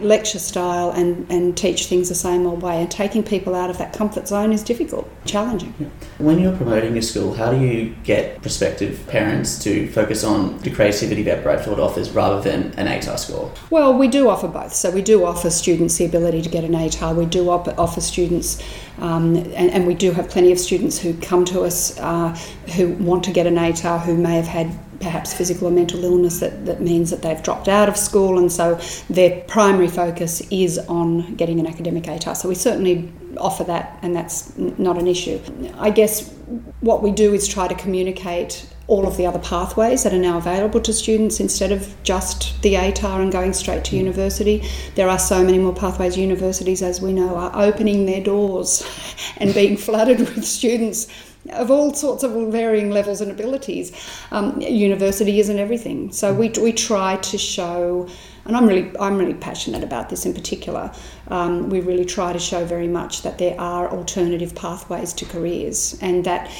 lecture 0.00 0.38
style 0.38 0.90
and, 0.90 1.30
and 1.30 1.56
teach 1.56 1.86
things 1.86 2.08
the 2.08 2.14
same 2.14 2.46
old 2.46 2.62
way. 2.62 2.80
And 2.80 2.90
taking 2.90 3.22
people 3.22 3.54
out 3.54 3.70
of 3.70 3.78
that 3.78 3.92
comfort 3.92 4.28
zone 4.28 4.52
is 4.52 4.62
difficult, 4.62 5.08
challenging. 5.24 5.72
When 6.18 6.38
you're 6.38 6.56
promoting 6.56 6.96
a 6.98 7.02
school, 7.02 7.34
how 7.34 7.50
do 7.50 7.58
you 7.58 7.94
get 8.04 8.42
prospective 8.42 9.06
parents 9.06 9.58
to 9.64 9.88
focus 9.88 10.24
on 10.24 10.58
the 10.58 10.70
creativity 10.70 11.22
that 11.24 11.42
Bradfield 11.42 11.80
offers 11.80 12.10
rather 12.10 12.40
than 12.40 12.72
an 12.78 12.86
ATAR 12.86 13.18
score? 13.18 13.52
Well, 13.70 13.94
we 13.96 14.08
do 14.08 14.28
offer 14.28 14.48
both. 14.48 14.74
So 14.74 14.90
we 14.90 15.02
do 15.02 15.24
offer 15.24 15.50
students 15.50 15.96
the 15.98 16.04
ability 16.04 16.42
to 16.42 16.48
get 16.48 16.64
an 16.64 16.72
ATAR. 16.72 17.14
We 17.14 17.26
do 17.26 17.48
offer 17.50 18.00
students, 18.00 18.62
um, 18.98 19.36
and, 19.36 19.70
and, 19.70 19.86
we 19.86 19.94
do 19.94 20.10
have 20.12 20.28
plenty 20.28 20.52
of 20.52 20.58
students 20.58 20.98
who 20.98 21.14
come 21.14 21.44
to 21.46 21.62
us 21.62 21.98
uh, 22.00 22.28
who 22.74 22.92
want 22.94 23.22
to 23.24 23.30
get 23.30 23.46
an 23.46 23.56
ATAR 23.56 24.00
who 24.00 24.16
may 24.16 24.36
have 24.36 24.46
had 24.46 24.72
perhaps 25.00 25.34
physical 25.34 25.68
or 25.68 25.70
mental 25.70 26.04
illness 26.04 26.40
that, 26.40 26.66
that 26.66 26.80
means 26.80 27.10
that 27.10 27.22
they've 27.22 27.42
dropped 27.42 27.68
out 27.68 27.88
of 27.88 27.96
school 27.96 28.38
and 28.38 28.50
so 28.50 28.78
their 29.10 29.40
primary 29.42 29.88
focus 29.88 30.40
is 30.50 30.78
on 30.88 31.34
getting 31.34 31.60
an 31.60 31.66
academic 31.66 32.04
ATAR. 32.04 32.36
So 32.36 32.48
we 32.48 32.54
certainly 32.54 33.12
offer 33.38 33.64
that 33.64 33.98
and 34.02 34.14
that's 34.14 34.56
not 34.56 34.98
an 34.98 35.06
issue. 35.06 35.40
I 35.78 35.90
guess 35.90 36.32
what 36.80 37.02
we 37.02 37.10
do 37.10 37.34
is 37.34 37.46
try 37.48 37.68
to 37.68 37.74
communicate 37.74 38.66
all 38.88 39.06
of 39.06 39.16
the 39.16 39.26
other 39.26 39.38
pathways 39.40 40.04
that 40.04 40.12
are 40.12 40.18
now 40.18 40.38
available 40.38 40.80
to 40.80 40.92
students 40.92 41.40
instead 41.40 41.72
of 41.72 41.94
just 42.04 42.60
the 42.62 42.74
ATAR 42.74 43.20
and 43.20 43.32
going 43.32 43.52
straight 43.52 43.84
to 43.84 43.96
mm. 43.96 43.98
university. 43.98 44.68
There 44.94 45.08
are 45.08 45.18
so 45.18 45.44
many 45.44 45.58
more 45.58 45.74
pathways. 45.74 46.16
Universities, 46.16 46.82
as 46.82 47.00
we 47.00 47.12
know, 47.12 47.34
are 47.36 47.50
opening 47.54 48.06
their 48.06 48.22
doors 48.22 48.86
and 49.38 49.52
being 49.52 49.76
flooded 49.76 50.20
with 50.20 50.44
students 50.44 51.08
of 51.50 51.70
all 51.70 51.94
sorts 51.94 52.22
of 52.22 52.32
varying 52.52 52.90
levels 52.90 53.20
and 53.20 53.30
abilities. 53.30 53.92
Um, 54.30 54.60
university 54.60 55.40
isn't 55.40 55.58
everything, 55.58 56.12
so 56.12 56.32
we, 56.32 56.48
we 56.50 56.72
try 56.72 57.16
to 57.16 57.38
show, 57.38 58.08
and 58.44 58.56
I'm 58.56 58.66
really 58.66 58.92
I'm 58.98 59.16
really 59.18 59.34
passionate 59.34 59.82
about 59.82 60.08
this 60.08 60.26
in 60.26 60.34
particular. 60.34 60.92
Um, 61.28 61.70
we 61.70 61.80
really 61.80 62.04
try 62.04 62.32
to 62.32 62.38
show 62.38 62.64
very 62.64 62.88
much 62.88 63.22
that 63.22 63.38
there 63.38 63.60
are 63.60 63.90
alternative 63.90 64.54
pathways 64.54 65.12
to 65.14 65.24
careers, 65.24 65.98
and 66.00 66.24
that 66.24 66.50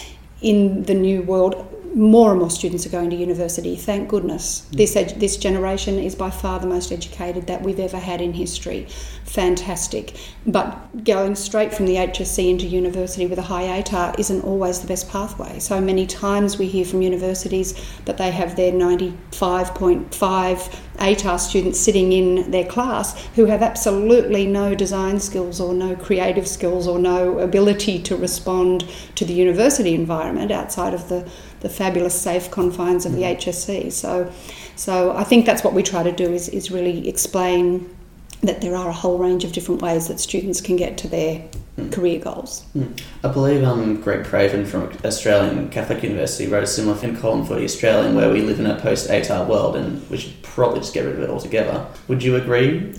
in 0.43 0.83
the 0.85 0.95
new 0.95 1.23
world, 1.23 1.55
more 1.97 2.31
and 2.31 2.41
more 2.41 2.51
students 2.51 2.85
are 2.85 2.91
going 2.91 3.09
to 3.09 3.17
university. 3.17 3.75
Thank 3.75 4.11
goodness. 4.11 4.69
Mm. 4.71 4.77
This 4.77 4.97
ed- 4.97 5.19
this 5.19 5.39
generation 5.39 5.99
is 5.99 6.15
by 6.15 6.31
far 6.31 6.61
the 6.61 6.67
most 6.67 6.93
educated 6.93 7.47
that 7.47 7.63
we've 7.63 7.81
ever 7.81 7.99
had 7.99 8.21
in 8.21 8.35
history. 8.35 8.87
Fantastic. 9.25 10.15
But 10.47 11.05
going 11.05 11.37
straight 11.37 11.73
from 11.73 11.87
the 11.87 11.97
HSC 11.97 12.51
into 12.51 12.67
university 12.67 13.27
with 13.27 13.39
a 13.39 13.43
high 13.43 13.81
ATAR 13.81 14.19
isn't 14.19 14.45
always 14.45 14.81
the 14.81 14.87
best 14.87 15.09
pathway. 15.09 15.59
So 15.59 15.81
many 15.81 16.07
times 16.07 16.59
we 16.59 16.67
hear 16.67 16.85
from 16.85 17.01
universities 17.01 17.75
that 18.05 18.19
they 18.19 18.31
have 18.31 18.57
their 18.57 18.73
95.5 18.73 20.79
ATAR 20.99 21.39
students 21.39 21.79
sitting 21.79 22.13
in 22.13 22.51
their 22.51 22.65
class 22.65 23.21
who 23.35 23.47
have 23.47 23.63
absolutely 23.63 24.47
no 24.47 24.75
design 24.75 25.21
skills 25.21 25.61
or 25.61 25.75
no 25.75 25.97
creative 25.97 26.47
skills 26.47 26.87
or 26.89 26.99
no 26.99 27.39
ability 27.39 28.03
to 28.03 28.17
respond 28.17 28.89
to 29.15 29.25
the 29.25 29.33
university 29.33 29.95
environment 29.95 30.51
outside 30.51 30.95
of 30.95 31.09
the, 31.09 31.29
the 31.61 31.69
fabulous 31.69 32.21
safe 32.21 32.51
confines 32.51 33.07
of 33.07 33.13
the 33.13 33.23
mm. 33.23 33.37
HSC. 33.37 33.93
So, 33.93 34.33
so 34.75 35.17
I 35.17 35.25
think 35.25 35.47
that's 35.47 35.65
what 35.65 35.75
we 35.75 35.83
try 35.83 36.03
to 36.03 36.13
do 36.13 36.33
is, 36.33 36.49
is 36.49 36.71
really 36.71 37.09
explain 37.09 37.95
that 38.43 38.61
there 38.61 38.77
are 38.77 38.89
a 38.89 38.93
whole 38.93 39.19
range 39.19 39.45
of 39.45 39.53
different 39.53 39.83
ways 39.83 40.09
that 40.09 40.21
students 40.21 40.61
can 40.61 40.77
get 40.77 40.99
to 40.99 41.09
their 41.09 41.43
mm. 41.77 41.93
career 41.93 42.19
goals. 42.19 42.65
Mm. 42.77 43.01
I 43.23 43.29
believe 43.29 43.65
um, 43.65 44.01
Greg 44.01 44.25
Craven 44.25 44.67
from 44.67 44.93
Australian 45.05 45.69
Catholic 45.71 46.03
University 46.03 46.51
wrote 46.51 46.65
a 46.65 46.67
similar 46.67 47.03
in 47.05 47.17
column 47.17 47.45
for 47.45 47.55
the 47.55 47.65
Australian 47.65 48.15
where 48.15 48.33
we 48.33 48.43
live 48.43 48.61
in 48.61 48.67
a 48.67 48.79
post 48.81 49.09
ATAR 49.09 49.47
world 49.47 49.77
and 49.77 50.09
we 50.11 50.17
should 50.17 50.43
probably 50.43 50.81
just 50.81 50.95
get 50.95 51.05
rid 51.05 51.17
of 51.17 51.23
it 51.23 51.31
altogether. 51.31 51.87
Would 52.09 52.23
you 52.23 52.37
agree? 52.37 52.95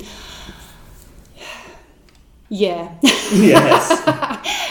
Yeah. 2.49 2.93
yes. 3.01 3.91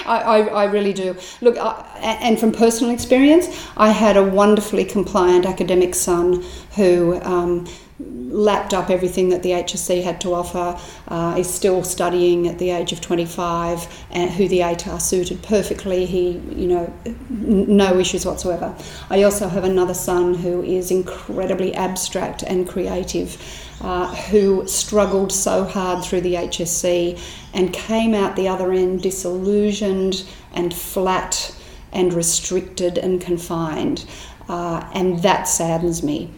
I, 0.06 0.20
I, 0.20 0.40
I, 0.46 0.64
really 0.64 0.94
do. 0.94 1.14
Look, 1.42 1.58
I, 1.58 1.84
and 2.22 2.38
from 2.38 2.52
personal 2.52 2.94
experience, 2.94 3.48
I 3.76 3.90
had 3.90 4.16
a 4.16 4.22
wonderfully 4.22 4.84
compliant 4.84 5.44
academic 5.44 5.94
son 5.94 6.42
who. 6.76 7.20
Um, 7.22 7.66
lapped 7.98 8.74
up 8.74 8.90
everything 8.90 9.30
that 9.30 9.42
the 9.42 9.50
HSC 9.50 10.02
had 10.02 10.20
to 10.20 10.34
offer, 10.34 10.78
uh, 11.08 11.36
is 11.38 11.52
still 11.52 11.82
studying 11.82 12.46
at 12.46 12.58
the 12.58 12.70
age 12.70 12.92
of 12.92 13.00
25, 13.00 14.06
and 14.10 14.30
who 14.30 14.46
the 14.48 14.60
ATAR 14.60 15.00
suited 15.00 15.42
perfectly. 15.42 16.04
He, 16.04 16.32
you 16.54 16.66
know, 16.66 16.92
no 17.30 17.98
issues 17.98 18.26
whatsoever. 18.26 18.74
I 19.08 19.22
also 19.22 19.48
have 19.48 19.64
another 19.64 19.94
son 19.94 20.34
who 20.34 20.62
is 20.62 20.90
incredibly 20.90 21.74
abstract 21.74 22.42
and 22.42 22.68
creative. 22.68 23.62
Uh, 23.78 24.06
who 24.30 24.66
struggled 24.66 25.30
so 25.30 25.62
hard 25.62 26.02
through 26.02 26.22
the 26.22 26.32
HSC 26.32 27.20
and 27.52 27.74
came 27.74 28.14
out 28.14 28.34
the 28.34 28.48
other 28.48 28.72
end 28.72 29.02
disillusioned 29.02 30.24
and 30.54 30.72
flat 30.72 31.54
and 31.92 32.14
restricted 32.14 32.96
and 32.96 33.20
confined. 33.20 34.06
Uh, 34.48 34.88
and 34.94 35.20
that 35.22 35.46
saddens 35.46 36.02
me. 36.02 36.30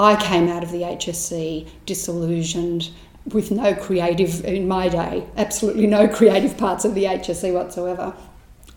I 0.00 0.16
came 0.16 0.48
out 0.48 0.62
of 0.62 0.72
the 0.72 0.80
HSC 0.80 1.68
disillusioned 1.84 2.88
with 3.26 3.50
no 3.50 3.74
creative, 3.74 4.42
in 4.46 4.66
my 4.66 4.88
day, 4.88 5.26
absolutely 5.36 5.86
no 5.86 6.08
creative 6.08 6.56
parts 6.56 6.86
of 6.86 6.94
the 6.94 7.04
HSC 7.04 7.52
whatsoever. 7.52 8.14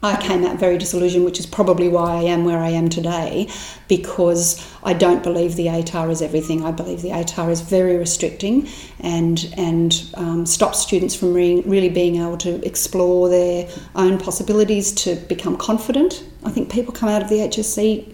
I 0.03 0.22
came 0.22 0.44
out 0.44 0.60
very 0.60 0.77
disillusioned, 0.77 1.24
which 1.24 1.39
is 1.39 1.46
probably 1.46 1.88
why 1.88 2.18
I 2.18 2.24
am 2.24 2.44
where 2.44 2.58
I 2.58 2.72
am 2.72 2.89
today, 2.89 3.48
because 3.88 4.70
I 4.84 4.92
don't 4.92 5.24
believe 5.24 5.56
the 5.56 5.68
ATAR 5.68 6.12
is 6.12 6.22
everything. 6.22 6.65
I 6.65 6.72
believe 6.72 7.01
the 7.01 7.12
ATAR 7.12 7.50
is 7.50 7.62
very 7.62 7.96
restricting 7.96 8.68
and 9.00 9.53
and 9.56 10.03
um, 10.15 10.46
stops 10.46 10.80
students 10.80 11.15
from 11.15 11.34
re- 11.34 11.62
really 11.62 11.88
being 11.88 12.18
able 12.18 12.38
to 12.39 12.62
explore 12.65 13.30
their 13.30 13.70
own 13.96 14.18
possibilities 14.18 14.92
to 15.03 15.15
become 15.15 15.56
confident. 15.56 16.25
I 16.44 16.51
think 16.51 16.70
people 16.70 16.94
come 16.94 17.08
out 17.08 17.22
of 17.22 17.30
the 17.30 17.38
HSC 17.38 18.13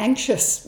anxious, 0.00 0.66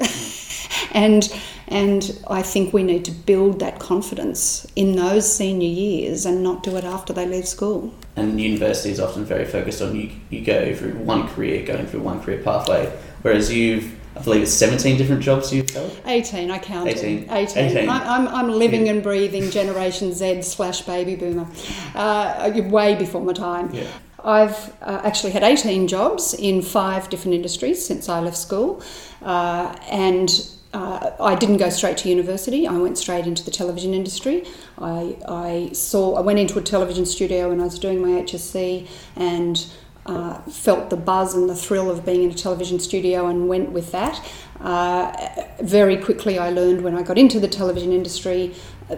and 0.93 1.29
and 1.73 2.23
I 2.29 2.43
think 2.43 2.75
we 2.75 2.83
need 2.83 3.07
to 3.07 3.11
build 3.11 3.59
that 3.61 3.79
confidence 3.79 4.67
in 4.77 4.95
those 4.95 5.31
senior 5.33 5.69
years 5.69 6.27
and 6.27 6.43
not 6.43 6.63
do 6.63 6.77
it 6.77 6.85
after 6.85 7.15
they 7.15 7.27
leave 7.27 7.49
school. 7.49 7.95
And 8.15 8.39
university 8.39 8.91
is 8.91 9.01
often 9.01 9.25
very 9.25 9.47
focused 9.47 9.81
on 9.81 9.97
you, 9.97 10.11
you 10.29 10.45
go 10.45 10.75
through 10.75 10.93
one 10.99 11.27
career, 11.29 11.65
going 11.65 11.87
through 11.87 12.01
one 12.01 12.21
career 12.21 12.43
pathway, 12.43 12.87
whereas 13.23 13.51
you've 13.51 13.99
I 14.15 14.21
believe 14.21 14.43
it's 14.43 14.53
17 14.53 14.99
different 14.99 15.23
jobs 15.23 15.55
you've 15.55 15.71
held? 15.71 15.99
18, 16.05 16.51
I 16.51 16.59
counted. 16.59 16.99
18. 16.99 17.31
18. 17.31 17.65
18. 17.65 17.89
I, 17.89 18.17
am 18.17 18.29
I'm 18.29 18.51
living 18.51 18.85
yeah. 18.85 18.93
and 18.93 19.03
breathing 19.03 19.51
Generation 19.51 20.13
Z 20.13 20.43
slash 20.43 20.83
baby 20.83 21.17
boomer, 21.17 21.47
uh, 21.95 22.51
way 22.67 22.95
before 22.95 23.23
my 23.23 23.33
time. 23.33 23.73
Yeah. 23.73 23.87
I've 24.23 24.71
uh, 24.83 25.01
actually 25.03 25.33
had 25.33 25.43
18 25.43 25.89
jobs 25.89 26.35
in 26.35 26.61
five 26.61 27.09
different 27.09 27.35
industries 27.35 27.85
since 27.85 28.11
I 28.11 28.21
left 28.21 28.37
school. 28.37 28.83
Uh, 29.23 29.75
and 29.91 30.31
uh, 30.73 31.11
I 31.21 31.35
didn't 31.35 31.59
go 31.59 31.69
straight 31.69 31.99
to 31.99 32.09
university. 32.09 32.67
I 32.67 32.77
went 32.79 32.97
straight 32.97 33.27
into 33.27 33.45
the 33.45 33.51
television 33.51 33.93
industry. 33.93 34.45
I, 34.79 35.19
I 35.29 35.71
saw 35.73 36.15
I 36.15 36.21
went 36.21 36.39
into 36.39 36.59
a 36.59 36.63
television 36.63 37.05
studio 37.05 37.51
when 37.51 37.61
I 37.61 37.65
was 37.65 37.79
doing 37.79 38.01
my 38.01 38.23
HSC 38.23 38.89
and 39.17 39.67
uh, 40.07 40.41
felt 40.43 40.91
the 40.91 40.97
buzz 40.97 41.35
and 41.35 41.49
the 41.49 41.55
thrill 41.55 41.91
of 41.91 42.05
being 42.05 42.23
in 42.23 42.31
a 42.31 42.35
television 42.35 42.81
studio 42.81 43.27
and 43.27 43.49
went 43.49 43.71
with 43.71 43.93
that. 43.93 44.21
Uh, 44.63 45.13
very 45.61 45.97
quickly, 45.97 46.39
I 46.39 46.51
learned 46.51 46.83
when 46.83 46.95
I 46.95 47.03
got 47.03 47.19
into 47.19 47.41
the 47.41 47.49
television 47.49 47.93
industry 47.93 48.55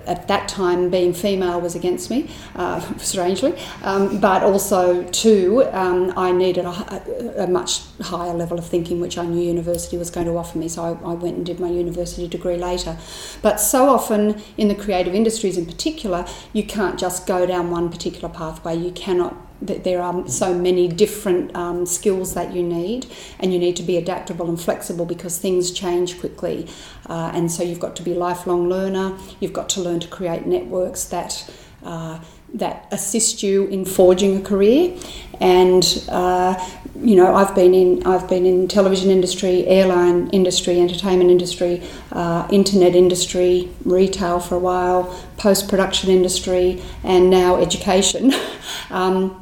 at 0.06 0.28
that 0.28 0.48
time 0.48 0.90
being 0.90 1.12
female 1.12 1.60
was 1.60 1.74
against 1.74 2.10
me, 2.10 2.28
uh, 2.56 2.80
strangely, 2.98 3.54
um, 3.82 4.20
but 4.20 4.42
also 4.42 5.04
too 5.10 5.64
um, 5.72 6.12
I 6.16 6.32
needed 6.32 6.64
a, 6.64 7.44
a, 7.44 7.46
much 7.46 7.82
higher 8.00 8.34
level 8.34 8.58
of 8.58 8.66
thinking, 8.66 9.00
which 9.00 9.18
I 9.18 9.24
knew 9.24 9.42
university 9.42 9.96
was 9.96 10.10
going 10.10 10.26
to 10.26 10.36
offer 10.36 10.58
me. 10.58 10.68
So 10.68 10.82
I, 10.82 11.10
I, 11.10 11.14
went 11.14 11.36
and 11.36 11.46
did 11.46 11.60
my 11.60 11.68
university 11.68 12.26
degree 12.28 12.56
later. 12.56 12.96
But 13.42 13.60
so 13.60 13.88
often 13.88 14.42
in 14.56 14.68
the 14.68 14.74
creative 14.74 15.14
industries, 15.14 15.56
in 15.56 15.66
particular, 15.66 16.26
you 16.52 16.64
can't 16.64 16.98
just 16.98 17.26
go 17.26 17.46
down 17.46 17.70
one 17.70 17.90
particular 17.90 18.28
pathway. 18.28 18.76
You 18.76 18.92
cannot 18.92 19.36
there 19.64 20.02
are 20.02 20.28
so 20.28 20.52
many 20.52 20.88
different 20.88 21.54
um, 21.56 21.86
skills 21.86 22.34
that 22.34 22.52
you 22.52 22.62
need, 22.62 23.06
and 23.38 23.52
you 23.52 23.58
need 23.58 23.76
to 23.76 23.82
be 23.82 23.96
adaptable 23.96 24.48
and 24.48 24.60
flexible 24.60 25.06
because 25.06 25.38
things 25.38 25.53
change 25.62 26.18
quickly. 26.20 26.66
Uh, 27.06 27.30
and 27.34 27.50
so 27.50 27.62
you've 27.62 27.80
got 27.80 27.96
to 27.96 28.02
be 28.02 28.12
a 28.12 28.18
lifelong 28.18 28.68
learner. 28.68 29.16
You've 29.40 29.52
got 29.52 29.68
to 29.70 29.80
learn 29.80 30.00
to 30.00 30.08
create 30.08 30.46
networks 30.46 31.04
that 31.04 31.50
uh, 31.82 32.18
that 32.54 32.86
assist 32.92 33.42
you 33.42 33.66
in 33.66 33.84
forging 33.84 34.36
a 34.36 34.40
career. 34.40 34.96
And 35.40 35.84
uh, 36.08 36.54
you 37.00 37.16
know, 37.16 37.34
I've 37.34 37.54
been 37.54 37.74
in 37.74 38.06
I've 38.06 38.28
been 38.28 38.46
in 38.46 38.68
television 38.68 39.10
industry, 39.10 39.66
airline 39.66 40.28
industry, 40.30 40.80
entertainment 40.80 41.30
industry, 41.30 41.82
uh, 42.12 42.46
internet 42.50 42.94
industry, 42.94 43.68
retail 43.84 44.38
for 44.40 44.54
a 44.54 44.60
while, 44.60 45.14
post 45.36 45.68
production 45.68 46.10
industry, 46.10 46.80
and 47.02 47.30
now 47.30 47.56
education. 47.56 48.32
um, 48.90 49.40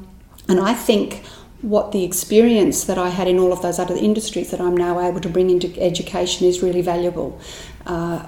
and 0.48 0.58
I 0.58 0.74
think 0.74 1.22
what 1.62 1.92
the 1.92 2.04
experience 2.04 2.84
that 2.84 2.98
I 2.98 3.08
had 3.08 3.28
in 3.28 3.38
all 3.38 3.52
of 3.52 3.62
those 3.62 3.78
other 3.78 3.94
industries 3.94 4.50
that 4.50 4.60
I'm 4.60 4.76
now 4.76 5.00
able 5.00 5.20
to 5.20 5.28
bring 5.28 5.48
into 5.48 5.80
education 5.80 6.46
is 6.46 6.62
really 6.62 6.82
valuable. 6.82 7.40
Uh, 7.86 8.26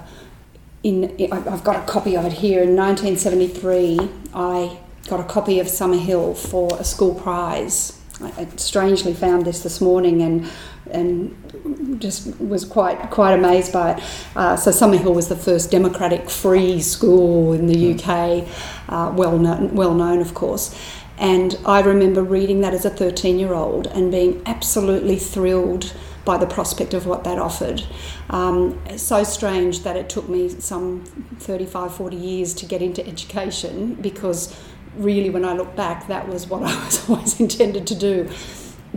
in, 0.83 1.15
I've 1.31 1.63
got 1.63 1.75
a 1.75 1.85
copy 1.85 2.15
of 2.15 2.25
it 2.25 2.31
here. 2.31 2.63
In 2.63 2.75
1973, 2.75 3.99
I 4.33 4.77
got 5.07 5.19
a 5.19 5.23
copy 5.23 5.59
of 5.59 5.67
Summerhill 5.67 6.37
for 6.37 6.69
a 6.79 6.83
school 6.83 7.13
prize. 7.13 7.99
I 8.21 8.47
strangely 8.55 9.13
found 9.13 9.45
this 9.45 9.61
this 9.61 9.81
morning 9.81 10.21
and 10.21 10.49
and 10.91 11.99
just 11.99 12.39
was 12.39 12.63
quite 12.63 13.09
quite 13.09 13.33
amazed 13.33 13.73
by 13.73 13.93
it. 13.93 14.03
Uh, 14.35 14.55
so 14.55 14.71
Summerhill 14.71 15.13
was 15.13 15.27
the 15.27 15.35
first 15.35 15.71
democratic 15.71 16.29
free 16.29 16.79
school 16.79 17.51
in 17.53 17.67
the 17.67 17.93
UK, 17.93 18.47
uh, 18.87 19.11
well 19.13 19.37
known, 19.37 19.75
well 19.75 19.93
known 19.93 20.21
of 20.21 20.33
course. 20.33 20.73
And 21.17 21.57
I 21.65 21.81
remember 21.81 22.23
reading 22.23 22.61
that 22.61 22.73
as 22.73 22.85
a 22.85 22.89
13 22.89 23.39
year 23.39 23.53
old 23.53 23.87
and 23.87 24.11
being 24.11 24.41
absolutely 24.45 25.17
thrilled 25.17 25.93
by 26.25 26.37
the 26.37 26.47
prospect 26.47 26.93
of 26.93 27.05
what 27.05 27.23
that 27.23 27.37
offered. 27.37 27.83
Um, 28.29 28.81
so 28.97 29.23
strange 29.23 29.83
that 29.83 29.95
it 29.95 30.09
took 30.09 30.27
me 30.27 30.49
some 30.49 31.05
35, 31.39 31.95
40 31.95 32.15
years 32.17 32.53
to 32.55 32.65
get 32.65 32.81
into 32.81 33.05
education 33.05 33.95
because 33.95 34.59
really, 34.97 35.29
when 35.29 35.45
I 35.45 35.53
look 35.53 35.75
back, 35.75 36.07
that 36.07 36.27
was 36.27 36.47
what 36.47 36.63
I 36.65 36.85
was 36.85 37.09
always 37.09 37.39
intended 37.39 37.85
to 37.87 37.95
do 37.95 38.29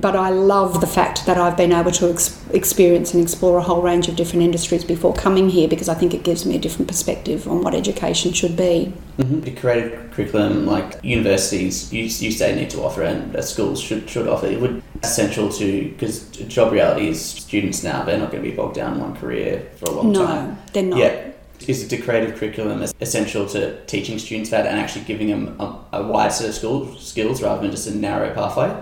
but 0.00 0.14
I 0.14 0.30
love 0.30 0.80
the 0.80 0.86
fact 0.86 1.26
that 1.26 1.36
I've 1.38 1.56
been 1.56 1.72
able 1.72 1.90
to 1.92 2.10
ex- 2.10 2.38
experience 2.50 3.14
and 3.14 3.22
explore 3.22 3.58
a 3.58 3.62
whole 3.62 3.82
range 3.82 4.08
of 4.08 4.16
different 4.16 4.42
industries 4.42 4.84
before 4.84 5.14
coming 5.14 5.50
here 5.50 5.68
because 5.68 5.88
I 5.88 5.94
think 5.94 6.14
it 6.14 6.22
gives 6.22 6.46
me 6.46 6.56
a 6.56 6.58
different 6.58 6.88
perspective 6.88 7.48
on 7.48 7.62
what 7.62 7.74
education 7.74 8.32
should 8.32 8.56
be. 8.56 8.92
Mm-hmm. 9.18 9.40
The 9.40 9.50
creative 9.52 10.10
curriculum, 10.12 10.66
like 10.66 11.02
universities, 11.02 11.92
you, 11.92 12.02
you 12.04 12.30
say 12.30 12.54
need 12.54 12.70
to 12.70 12.82
offer 12.82 13.02
and 13.02 13.34
uh, 13.34 13.42
schools 13.42 13.80
should, 13.80 14.08
should 14.08 14.28
offer, 14.28 14.46
it 14.46 14.60
would 14.60 14.82
essential 15.02 15.48
to 15.48 15.90
because 15.90 16.28
job 16.30 16.72
reality 16.72 17.08
is 17.08 17.24
students 17.24 17.84
now 17.84 18.02
they're 18.02 18.18
not 18.18 18.32
going 18.32 18.42
to 18.42 18.50
be 18.50 18.54
bogged 18.56 18.74
down 18.74 18.94
in 18.94 19.00
one 19.00 19.14
career 19.16 19.68
for 19.76 19.86
a 19.86 19.90
long 19.90 20.12
no, 20.12 20.26
time. 20.26 20.48
No, 20.48 20.58
they're 20.72 20.82
not. 20.82 20.98
Yeah. 20.98 21.24
Is 21.66 21.88
the 21.88 21.98
creative 21.98 22.38
curriculum 22.38 22.82
essential 23.00 23.44
to 23.46 23.84
teaching 23.86 24.18
students 24.20 24.50
that 24.50 24.66
and 24.66 24.78
actually 24.78 25.04
giving 25.04 25.28
them 25.28 25.60
a, 25.60 25.84
a 25.94 26.02
wide 26.06 26.32
set 26.32 26.48
of 26.48 26.54
school, 26.54 26.94
skills 26.96 27.42
rather 27.42 27.62
than 27.62 27.72
just 27.72 27.88
a 27.88 27.94
narrow 27.94 28.32
pathway? 28.32 28.80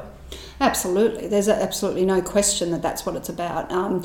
Absolutely, 0.58 1.28
there's 1.28 1.50
absolutely 1.50 2.06
no 2.06 2.22
question 2.22 2.70
that 2.70 2.80
that's 2.80 3.04
what 3.04 3.14
it's 3.14 3.28
about. 3.28 3.70
Um, 3.70 4.02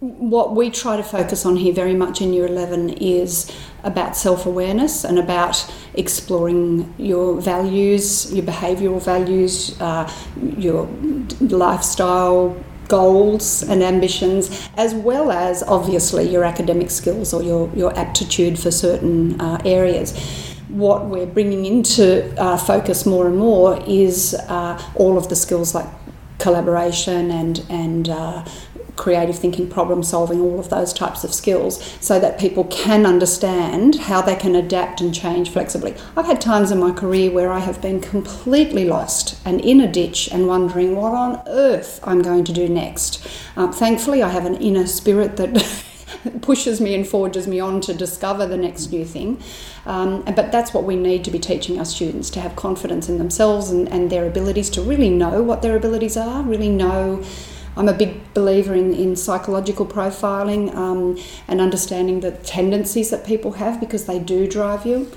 what 0.00 0.54
we 0.54 0.68
try 0.68 0.98
to 0.98 1.02
focus 1.02 1.46
on 1.46 1.56
here 1.56 1.72
very 1.72 1.94
much 1.94 2.20
in 2.20 2.34
Year 2.34 2.46
11 2.46 2.90
is 2.90 3.50
about 3.84 4.14
self 4.14 4.44
awareness 4.44 5.04
and 5.04 5.18
about 5.18 5.70
exploring 5.94 6.92
your 6.98 7.40
values, 7.40 8.30
your 8.34 8.44
behavioural 8.44 9.02
values, 9.02 9.80
uh, 9.80 10.12
your 10.58 10.86
lifestyle 11.40 12.54
goals 12.88 13.62
and 13.62 13.82
ambitions, 13.82 14.68
as 14.76 14.94
well 14.94 15.32
as 15.32 15.62
obviously 15.62 16.30
your 16.30 16.44
academic 16.44 16.90
skills 16.90 17.32
or 17.32 17.42
your, 17.42 17.70
your 17.74 17.98
aptitude 17.98 18.58
for 18.58 18.70
certain 18.70 19.40
uh, 19.40 19.58
areas. 19.64 20.53
What 20.74 21.06
we're 21.06 21.26
bringing 21.26 21.66
into 21.66 22.34
uh, 22.36 22.56
focus 22.56 23.06
more 23.06 23.28
and 23.28 23.36
more 23.36 23.80
is 23.86 24.34
uh, 24.48 24.82
all 24.96 25.16
of 25.16 25.28
the 25.28 25.36
skills 25.36 25.72
like 25.74 25.86
collaboration 26.38 27.30
and 27.30 27.64
and 27.70 28.08
uh, 28.08 28.44
creative 28.96 29.38
thinking, 29.38 29.68
problem 29.68 30.02
solving, 30.02 30.40
all 30.40 30.58
of 30.58 30.70
those 30.70 30.92
types 30.92 31.24
of 31.24 31.32
skills, 31.32 31.82
so 32.00 32.20
that 32.20 32.38
people 32.38 32.64
can 32.64 33.06
understand 33.06 33.96
how 33.96 34.22
they 34.22 34.36
can 34.36 34.54
adapt 34.54 35.00
and 35.00 35.14
change 35.14 35.50
flexibly. 35.50 35.94
I've 36.16 36.26
had 36.26 36.40
times 36.40 36.70
in 36.70 36.78
my 36.78 36.92
career 36.92 37.30
where 37.30 37.52
I 37.52 37.58
have 37.58 37.80
been 37.80 38.00
completely 38.00 38.84
lost 38.84 39.38
and 39.44 39.60
in 39.60 39.80
a 39.80 39.90
ditch 39.90 40.28
and 40.30 40.46
wondering 40.46 40.96
what 40.96 41.12
on 41.12 41.42
earth 41.46 42.00
I'm 42.04 42.22
going 42.22 42.44
to 42.44 42.52
do 42.52 42.68
next. 42.68 43.26
Um, 43.56 43.72
thankfully, 43.72 44.22
I 44.22 44.28
have 44.28 44.46
an 44.46 44.56
inner 44.56 44.86
spirit 44.86 45.36
that. 45.36 45.80
pushes 46.42 46.80
me 46.80 46.94
and 46.94 47.06
forges 47.06 47.46
me 47.46 47.60
on 47.60 47.80
to 47.82 47.94
discover 47.94 48.46
the 48.46 48.56
next 48.56 48.90
new 48.92 49.04
thing. 49.04 49.42
Um, 49.86 50.22
but 50.22 50.52
that's 50.52 50.72
what 50.72 50.84
we 50.84 50.96
need 50.96 51.24
to 51.24 51.30
be 51.30 51.38
teaching 51.38 51.78
our 51.78 51.84
students 51.84 52.30
to 52.30 52.40
have 52.40 52.56
confidence 52.56 53.08
in 53.08 53.18
themselves 53.18 53.70
and, 53.70 53.88
and 53.88 54.10
their 54.10 54.26
abilities, 54.26 54.70
to 54.70 54.82
really 54.82 55.10
know 55.10 55.42
what 55.42 55.62
their 55.62 55.76
abilities 55.76 56.16
are, 56.16 56.42
really 56.42 56.70
know 56.70 57.22
I'm 57.76 57.88
a 57.88 57.92
big 57.92 58.32
believer 58.34 58.74
in, 58.74 58.94
in 58.94 59.16
psychological 59.16 59.86
profiling 59.86 60.74
um, 60.74 61.18
and 61.48 61.60
understanding 61.60 62.20
the 62.20 62.30
tendencies 62.30 63.10
that 63.10 63.26
people 63.26 63.52
have 63.52 63.80
because 63.80 64.06
they 64.06 64.18
do 64.18 64.46
drive 64.46 64.86
you. 64.86 65.10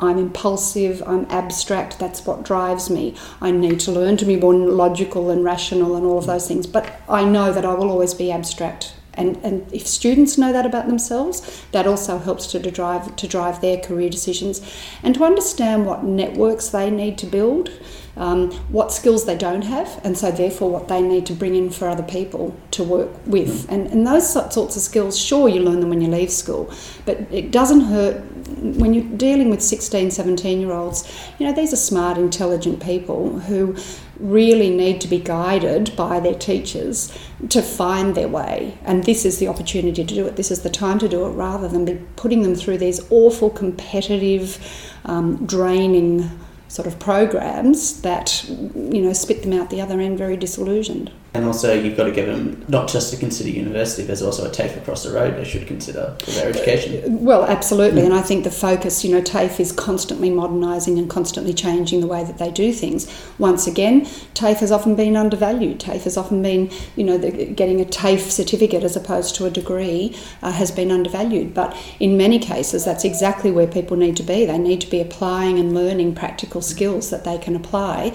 I'm 0.00 0.18
impulsive, 0.18 1.02
I'm 1.06 1.26
abstract, 1.26 1.98
that's 1.98 2.26
what 2.26 2.42
drives 2.42 2.90
me. 2.90 3.14
I 3.40 3.52
need 3.52 3.78
to 3.80 3.92
learn 3.92 4.16
to 4.16 4.24
be 4.24 4.36
more 4.36 4.54
logical 4.54 5.30
and 5.30 5.44
rational 5.44 5.94
and 5.94 6.04
all 6.04 6.18
of 6.18 6.26
those 6.26 6.48
things, 6.48 6.66
but 6.66 7.00
I 7.08 7.24
know 7.24 7.52
that 7.52 7.64
I 7.64 7.74
will 7.74 7.90
always 7.90 8.14
be 8.14 8.32
abstract. 8.32 8.94
And, 9.14 9.36
and 9.44 9.70
if 9.72 9.86
students 9.86 10.38
know 10.38 10.52
that 10.52 10.64
about 10.64 10.86
themselves, 10.86 11.64
that 11.72 11.86
also 11.86 12.18
helps 12.18 12.46
to, 12.48 12.60
to 12.60 12.70
drive 12.70 13.14
to 13.16 13.28
drive 13.28 13.60
their 13.60 13.78
career 13.78 14.08
decisions 14.08 14.60
and 15.02 15.14
to 15.14 15.24
understand 15.24 15.86
what 15.86 16.04
networks 16.04 16.68
they 16.68 16.90
need 16.90 17.18
to 17.18 17.26
build 17.26 17.70
um, 18.16 18.50
what 18.68 18.92
skills 18.92 19.24
they 19.24 19.36
don't 19.36 19.62
have, 19.62 20.00
and 20.04 20.16
so 20.18 20.30
therefore 20.30 20.70
what 20.70 20.88
they 20.88 21.00
need 21.00 21.24
to 21.26 21.32
bring 21.32 21.54
in 21.54 21.70
for 21.70 21.88
other 21.88 22.02
people 22.02 22.54
to 22.72 22.84
work 22.84 23.10
with. 23.26 23.70
And, 23.70 23.86
and 23.88 24.06
those 24.06 24.30
sorts 24.30 24.76
of 24.76 24.82
skills, 24.82 25.18
sure, 25.18 25.48
you 25.48 25.62
learn 25.62 25.80
them 25.80 25.88
when 25.88 26.02
you 26.02 26.08
leave 26.08 26.30
school, 26.30 26.70
but 27.06 27.20
it 27.30 27.50
doesn't 27.50 27.82
hurt 27.82 28.20
when 28.60 28.92
you're 28.92 29.16
dealing 29.16 29.48
with 29.48 29.62
16, 29.62 30.10
17 30.10 30.60
year 30.60 30.72
olds. 30.72 31.10
You 31.38 31.46
know, 31.46 31.52
these 31.52 31.72
are 31.72 31.76
smart, 31.76 32.18
intelligent 32.18 32.82
people 32.82 33.38
who 33.40 33.76
really 34.22 34.70
need 34.70 35.00
to 35.00 35.08
be 35.08 35.18
guided 35.18 35.94
by 35.96 36.20
their 36.20 36.34
teachers 36.34 37.16
to 37.48 37.60
find 37.60 38.14
their 38.14 38.28
way. 38.28 38.78
And 38.84 39.04
this 39.04 39.24
is 39.24 39.38
the 39.38 39.48
opportunity 39.48 40.04
to 40.04 40.14
do 40.14 40.26
it. 40.26 40.36
This 40.36 40.50
is 40.50 40.62
the 40.62 40.70
time 40.70 40.98
to 41.00 41.08
do 41.08 41.26
it 41.26 41.30
rather 41.30 41.68
than 41.68 41.84
be 41.84 42.00
putting 42.16 42.42
them 42.42 42.54
through 42.54 42.78
these 42.78 43.00
awful, 43.10 43.50
competitive, 43.50 44.58
um, 45.04 45.44
draining 45.44 46.30
sort 46.68 46.86
of 46.86 46.98
programs 46.98 48.00
that 48.00 48.44
you 48.48 49.02
know 49.02 49.12
spit 49.12 49.42
them 49.42 49.52
out 49.52 49.68
the 49.68 49.80
other 49.80 50.00
end 50.00 50.16
very 50.16 50.38
disillusioned. 50.38 51.10
And 51.34 51.46
also, 51.46 51.72
you've 51.72 51.96
got 51.96 52.04
to 52.04 52.12
give 52.12 52.26
them 52.26 52.62
not 52.68 52.88
just 52.88 53.10
to 53.12 53.16
consider 53.16 53.48
university. 53.48 54.02
There's 54.02 54.20
also 54.20 54.46
a 54.46 54.50
TAFE 54.50 54.76
across 54.76 55.04
the 55.04 55.12
road 55.12 55.34
they 55.36 55.44
should 55.44 55.66
consider 55.66 56.14
for 56.22 56.30
their 56.32 56.50
education. 56.50 57.24
Well, 57.24 57.44
absolutely, 57.44 58.04
and 58.04 58.12
I 58.12 58.20
think 58.20 58.44
the 58.44 58.50
focus, 58.50 59.02
you 59.02 59.14
know, 59.14 59.22
TAFE 59.22 59.58
is 59.58 59.72
constantly 59.72 60.28
modernising 60.28 60.98
and 60.98 61.08
constantly 61.08 61.54
changing 61.54 62.02
the 62.02 62.06
way 62.06 62.22
that 62.22 62.36
they 62.36 62.50
do 62.50 62.70
things. 62.70 63.10
Once 63.38 63.66
again, 63.66 64.04
TAFE 64.34 64.58
has 64.58 64.70
often 64.70 64.94
been 64.94 65.16
undervalued. 65.16 65.80
TAFE 65.80 66.04
has 66.04 66.18
often 66.18 66.42
been, 66.42 66.70
you 66.96 67.04
know, 67.04 67.16
the, 67.16 67.46
getting 67.46 67.80
a 67.80 67.86
TAFE 67.86 68.30
certificate 68.30 68.84
as 68.84 68.94
opposed 68.94 69.34
to 69.36 69.46
a 69.46 69.50
degree 69.50 70.14
uh, 70.42 70.52
has 70.52 70.70
been 70.70 70.90
undervalued. 70.90 71.54
But 71.54 71.74
in 71.98 72.18
many 72.18 72.38
cases, 72.38 72.84
that's 72.84 73.06
exactly 73.06 73.50
where 73.50 73.66
people 73.66 73.96
need 73.96 74.18
to 74.18 74.22
be. 74.22 74.44
They 74.44 74.58
need 74.58 74.82
to 74.82 74.90
be 74.90 75.00
applying 75.00 75.58
and 75.58 75.74
learning 75.74 76.14
practical 76.14 76.60
skills 76.60 77.08
that 77.08 77.24
they 77.24 77.38
can 77.38 77.56
apply 77.56 78.14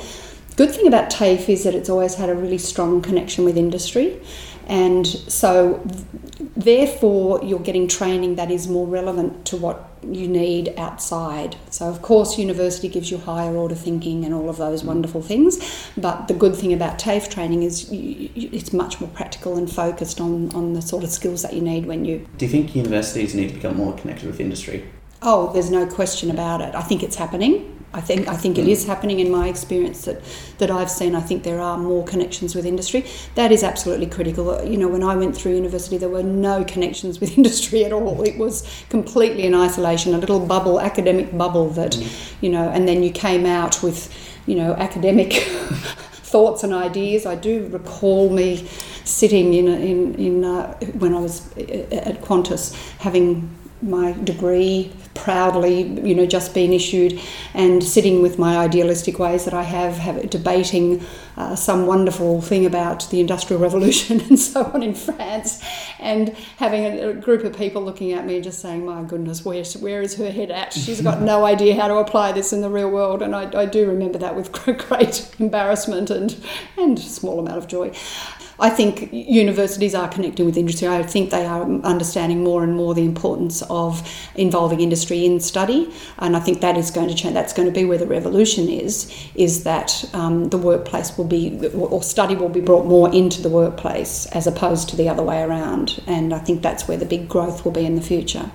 good 0.58 0.72
thing 0.72 0.88
about 0.88 1.10
TAFE 1.10 1.48
is 1.50 1.64
that 1.64 1.76
it's 1.76 1.88
always 1.88 2.16
had 2.16 2.30
a 2.30 2.36
really 2.36 2.58
strong 2.58 3.02
connection 3.02 3.46
with 3.46 3.58
industry. 3.58 4.20
And 4.66 5.08
so, 5.08 5.82
therefore, 6.58 7.42
you're 7.42 7.60
getting 7.60 7.88
training 7.88 8.36
that 8.36 8.52
is 8.52 8.68
more 8.68 8.86
relevant 8.86 9.46
to 9.46 9.56
what 9.56 9.90
you 10.04 10.28
need 10.28 10.74
outside. 10.78 11.56
So, 11.70 11.88
of 11.88 12.02
course, 12.02 12.38
university 12.38 12.90
gives 12.90 13.10
you 13.10 13.18
higher 13.18 13.56
order 13.56 13.76
thinking 13.76 14.26
and 14.26 14.34
all 14.34 14.50
of 14.50 14.58
those 14.58 14.84
mm. 14.84 14.88
wonderful 14.88 15.22
things. 15.22 15.58
But 15.96 16.28
the 16.28 16.34
good 16.34 16.56
thing 16.56 16.74
about 16.74 17.00
TAFE 17.00 17.30
training 17.30 17.64
is 17.64 17.88
it's 17.92 18.74
much 18.74 19.00
more 19.00 19.10
practical 19.12 19.58
and 19.58 19.72
focused 19.72 20.20
on, 20.20 20.54
on 20.54 20.74
the 20.74 20.82
sort 20.82 21.06
of 21.06 21.12
skills 21.12 21.44
that 21.44 21.54
you 21.54 21.62
need 21.62 21.86
when 21.86 22.04
you. 22.04 22.28
Do 22.38 22.46
you 22.46 22.52
think 22.52 22.76
universities 22.76 23.34
need 23.36 23.50
to 23.50 23.56
become 23.56 23.78
more 23.78 23.96
connected 23.96 24.28
with 24.28 24.42
industry? 24.42 24.90
Oh, 25.22 25.54
there's 25.54 25.72
no 25.72 25.88
question 25.88 26.30
about 26.30 26.62
it. 26.62 26.76
I 26.76 26.82
think 26.82 27.04
it's 27.04 27.16
happening. 27.16 27.77
I 27.94 28.02
think 28.02 28.28
I 28.28 28.36
think 28.36 28.58
it 28.58 28.68
is 28.68 28.86
happening 28.86 29.20
in 29.20 29.32
my 29.32 29.48
experience 29.48 30.06
that, 30.06 30.22
that 30.58 30.70
I've 30.70 30.92
seen. 30.92 31.16
I 31.16 31.22
think 31.22 31.44
there 31.44 31.62
are 31.62 31.78
more 31.78 32.04
connections 32.04 32.54
with 32.54 32.66
industry. 32.66 33.06
That 33.36 33.52
is 33.52 33.64
absolutely 33.64 34.08
critical. 34.08 34.62
You 34.64 34.78
know, 34.78 34.90
when 34.90 35.04
I 35.04 35.16
went 35.16 35.36
through 35.36 35.56
university, 35.56 35.98
there 35.98 36.10
were 36.10 36.24
no 36.24 36.64
connections 36.66 37.20
with 37.20 37.38
industry 37.38 37.86
at 37.86 37.94
all. 37.94 38.22
It 38.24 38.38
was 38.38 38.68
completely 38.90 39.44
in 39.44 39.56
isolation, 39.56 40.14
a 40.14 40.18
little 40.18 40.46
bubble, 40.46 40.82
academic 40.82 41.36
bubble 41.38 41.70
that, 41.72 41.94
mm. 41.94 42.34
you 42.42 42.50
know, 42.50 42.70
and 42.70 42.88
then 42.88 43.04
you 43.04 43.12
came 43.12 43.46
out 43.46 43.82
with, 43.82 44.14
you 44.46 44.56
know, 44.56 44.74
academic 44.74 45.34
thoughts 46.28 46.64
and 46.64 46.74
ideas. 46.74 47.26
I 47.26 47.36
do 47.36 47.68
recall 47.68 48.30
me 48.30 48.68
sitting 49.06 49.54
in 49.54 49.68
in 49.70 50.16
in 50.16 50.44
uh, 50.44 50.74
when 51.00 51.14
I 51.14 51.20
was 51.20 51.48
at 51.58 52.22
Qantas 52.22 52.76
having 53.00 53.50
my 53.82 54.12
degree 54.24 54.92
proudly, 55.18 55.84
you 56.08 56.16
know, 56.16 56.26
just 56.26 56.54
been 56.54 56.72
issued, 56.72 57.20
and 57.54 57.84
sitting 57.84 58.22
with 58.22 58.40
my 58.40 58.58
idealistic 58.58 59.20
ways 59.20 59.46
that 59.46 59.54
I 59.54 59.64
have, 59.64 59.98
have 59.98 60.30
debating 60.30 61.04
uh, 61.36 61.56
some 61.56 61.86
wonderful 61.86 62.42
thing 62.42 62.66
about 62.66 63.10
the 63.10 63.20
Industrial 63.20 63.62
Revolution 63.62 64.22
and 64.30 64.40
so 64.40 64.64
on 64.74 64.84
in 64.84 64.94
France, 64.94 65.64
and 66.00 66.30
having 66.58 66.86
a, 66.86 67.10
a, 67.10 67.14
group 67.14 67.44
of 67.44 67.56
people 67.56 67.84
looking 67.84 68.14
at 68.14 68.26
me 68.26 68.36
and 68.36 68.44
just 68.44 68.60
saying, 68.60 68.86
"My 68.86 69.04
goodness, 69.04 69.44
where's 69.44 69.76
where 69.78 70.02
is 70.02 70.16
her 70.16 70.32
head 70.32 70.52
at? 70.52 70.74
She's 70.74 71.02
got 71.02 71.22
no 71.22 71.46
idea 71.54 71.76
how 71.76 71.88
to 71.88 71.96
apply 71.96 72.32
this 72.32 72.54
in 72.54 72.62
the 72.62 72.70
real 72.70 72.90
world." 72.90 73.22
And 73.22 73.36
I, 73.36 73.50
I 73.62 73.66
do 73.66 73.88
remember 73.88 74.18
that 74.20 74.36
with 74.36 74.52
great 74.88 75.36
embarrassment 75.40 76.10
and 76.10 76.36
and 76.78 76.98
small 77.00 77.40
amount 77.40 77.58
of 77.58 77.68
joy. 77.68 77.92
I 78.60 78.70
think 78.70 79.10
universities 79.12 79.94
are 79.94 80.08
connecting 80.08 80.46
with 80.46 80.58
industry. 80.58 80.88
I 80.88 81.04
think 81.04 81.30
they 81.30 81.46
are 81.46 81.64
understanding 81.84 82.44
more 82.44 82.64
and 82.64 82.76
more 82.76 82.94
the 82.94 83.06
importance 83.06 83.62
of 83.70 84.08
involving 84.36 84.80
industry 84.82 85.26
in 85.26 85.40
study, 85.40 85.92
and 86.18 86.36
I 86.36 86.40
think 86.40 86.62
that 86.62 86.78
is 86.78 86.92
going 86.92 87.08
to 87.10 87.16
change. 87.16 87.34
That's 87.34 87.54
going 87.54 87.68
to 87.68 87.74
be 87.74 87.86
where 87.86 87.98
the 87.98 88.08
revolution 88.08 88.68
is. 88.68 89.14
Is 89.36 89.64
that 89.64 90.04
um, 90.14 90.50
the 90.50 90.58
workplace 90.58 91.18
will 91.18 91.26
be 91.26 91.68
or 91.70 92.02
study 92.04 92.36
will 92.36 92.50
be 92.50 92.62
brought 92.62 92.86
more 92.86 93.14
into 93.14 93.42
the 93.42 93.50
workplace 93.50 94.26
as 94.28 94.48
opposed 94.48 94.90
to 94.90 94.96
the 94.96 95.08
other 95.10 95.24
way 95.24 95.42
around, 95.42 96.02
and 96.08 96.34
I 96.34 96.40
think 96.40 96.62
that's 96.62 96.88
where 96.88 96.98
the 96.98 97.06
big 97.06 97.30
growth 97.30 97.64
will 97.64 97.72
be 97.72 97.86
in 97.86 97.96
the 97.96 98.02
future. 98.02 98.46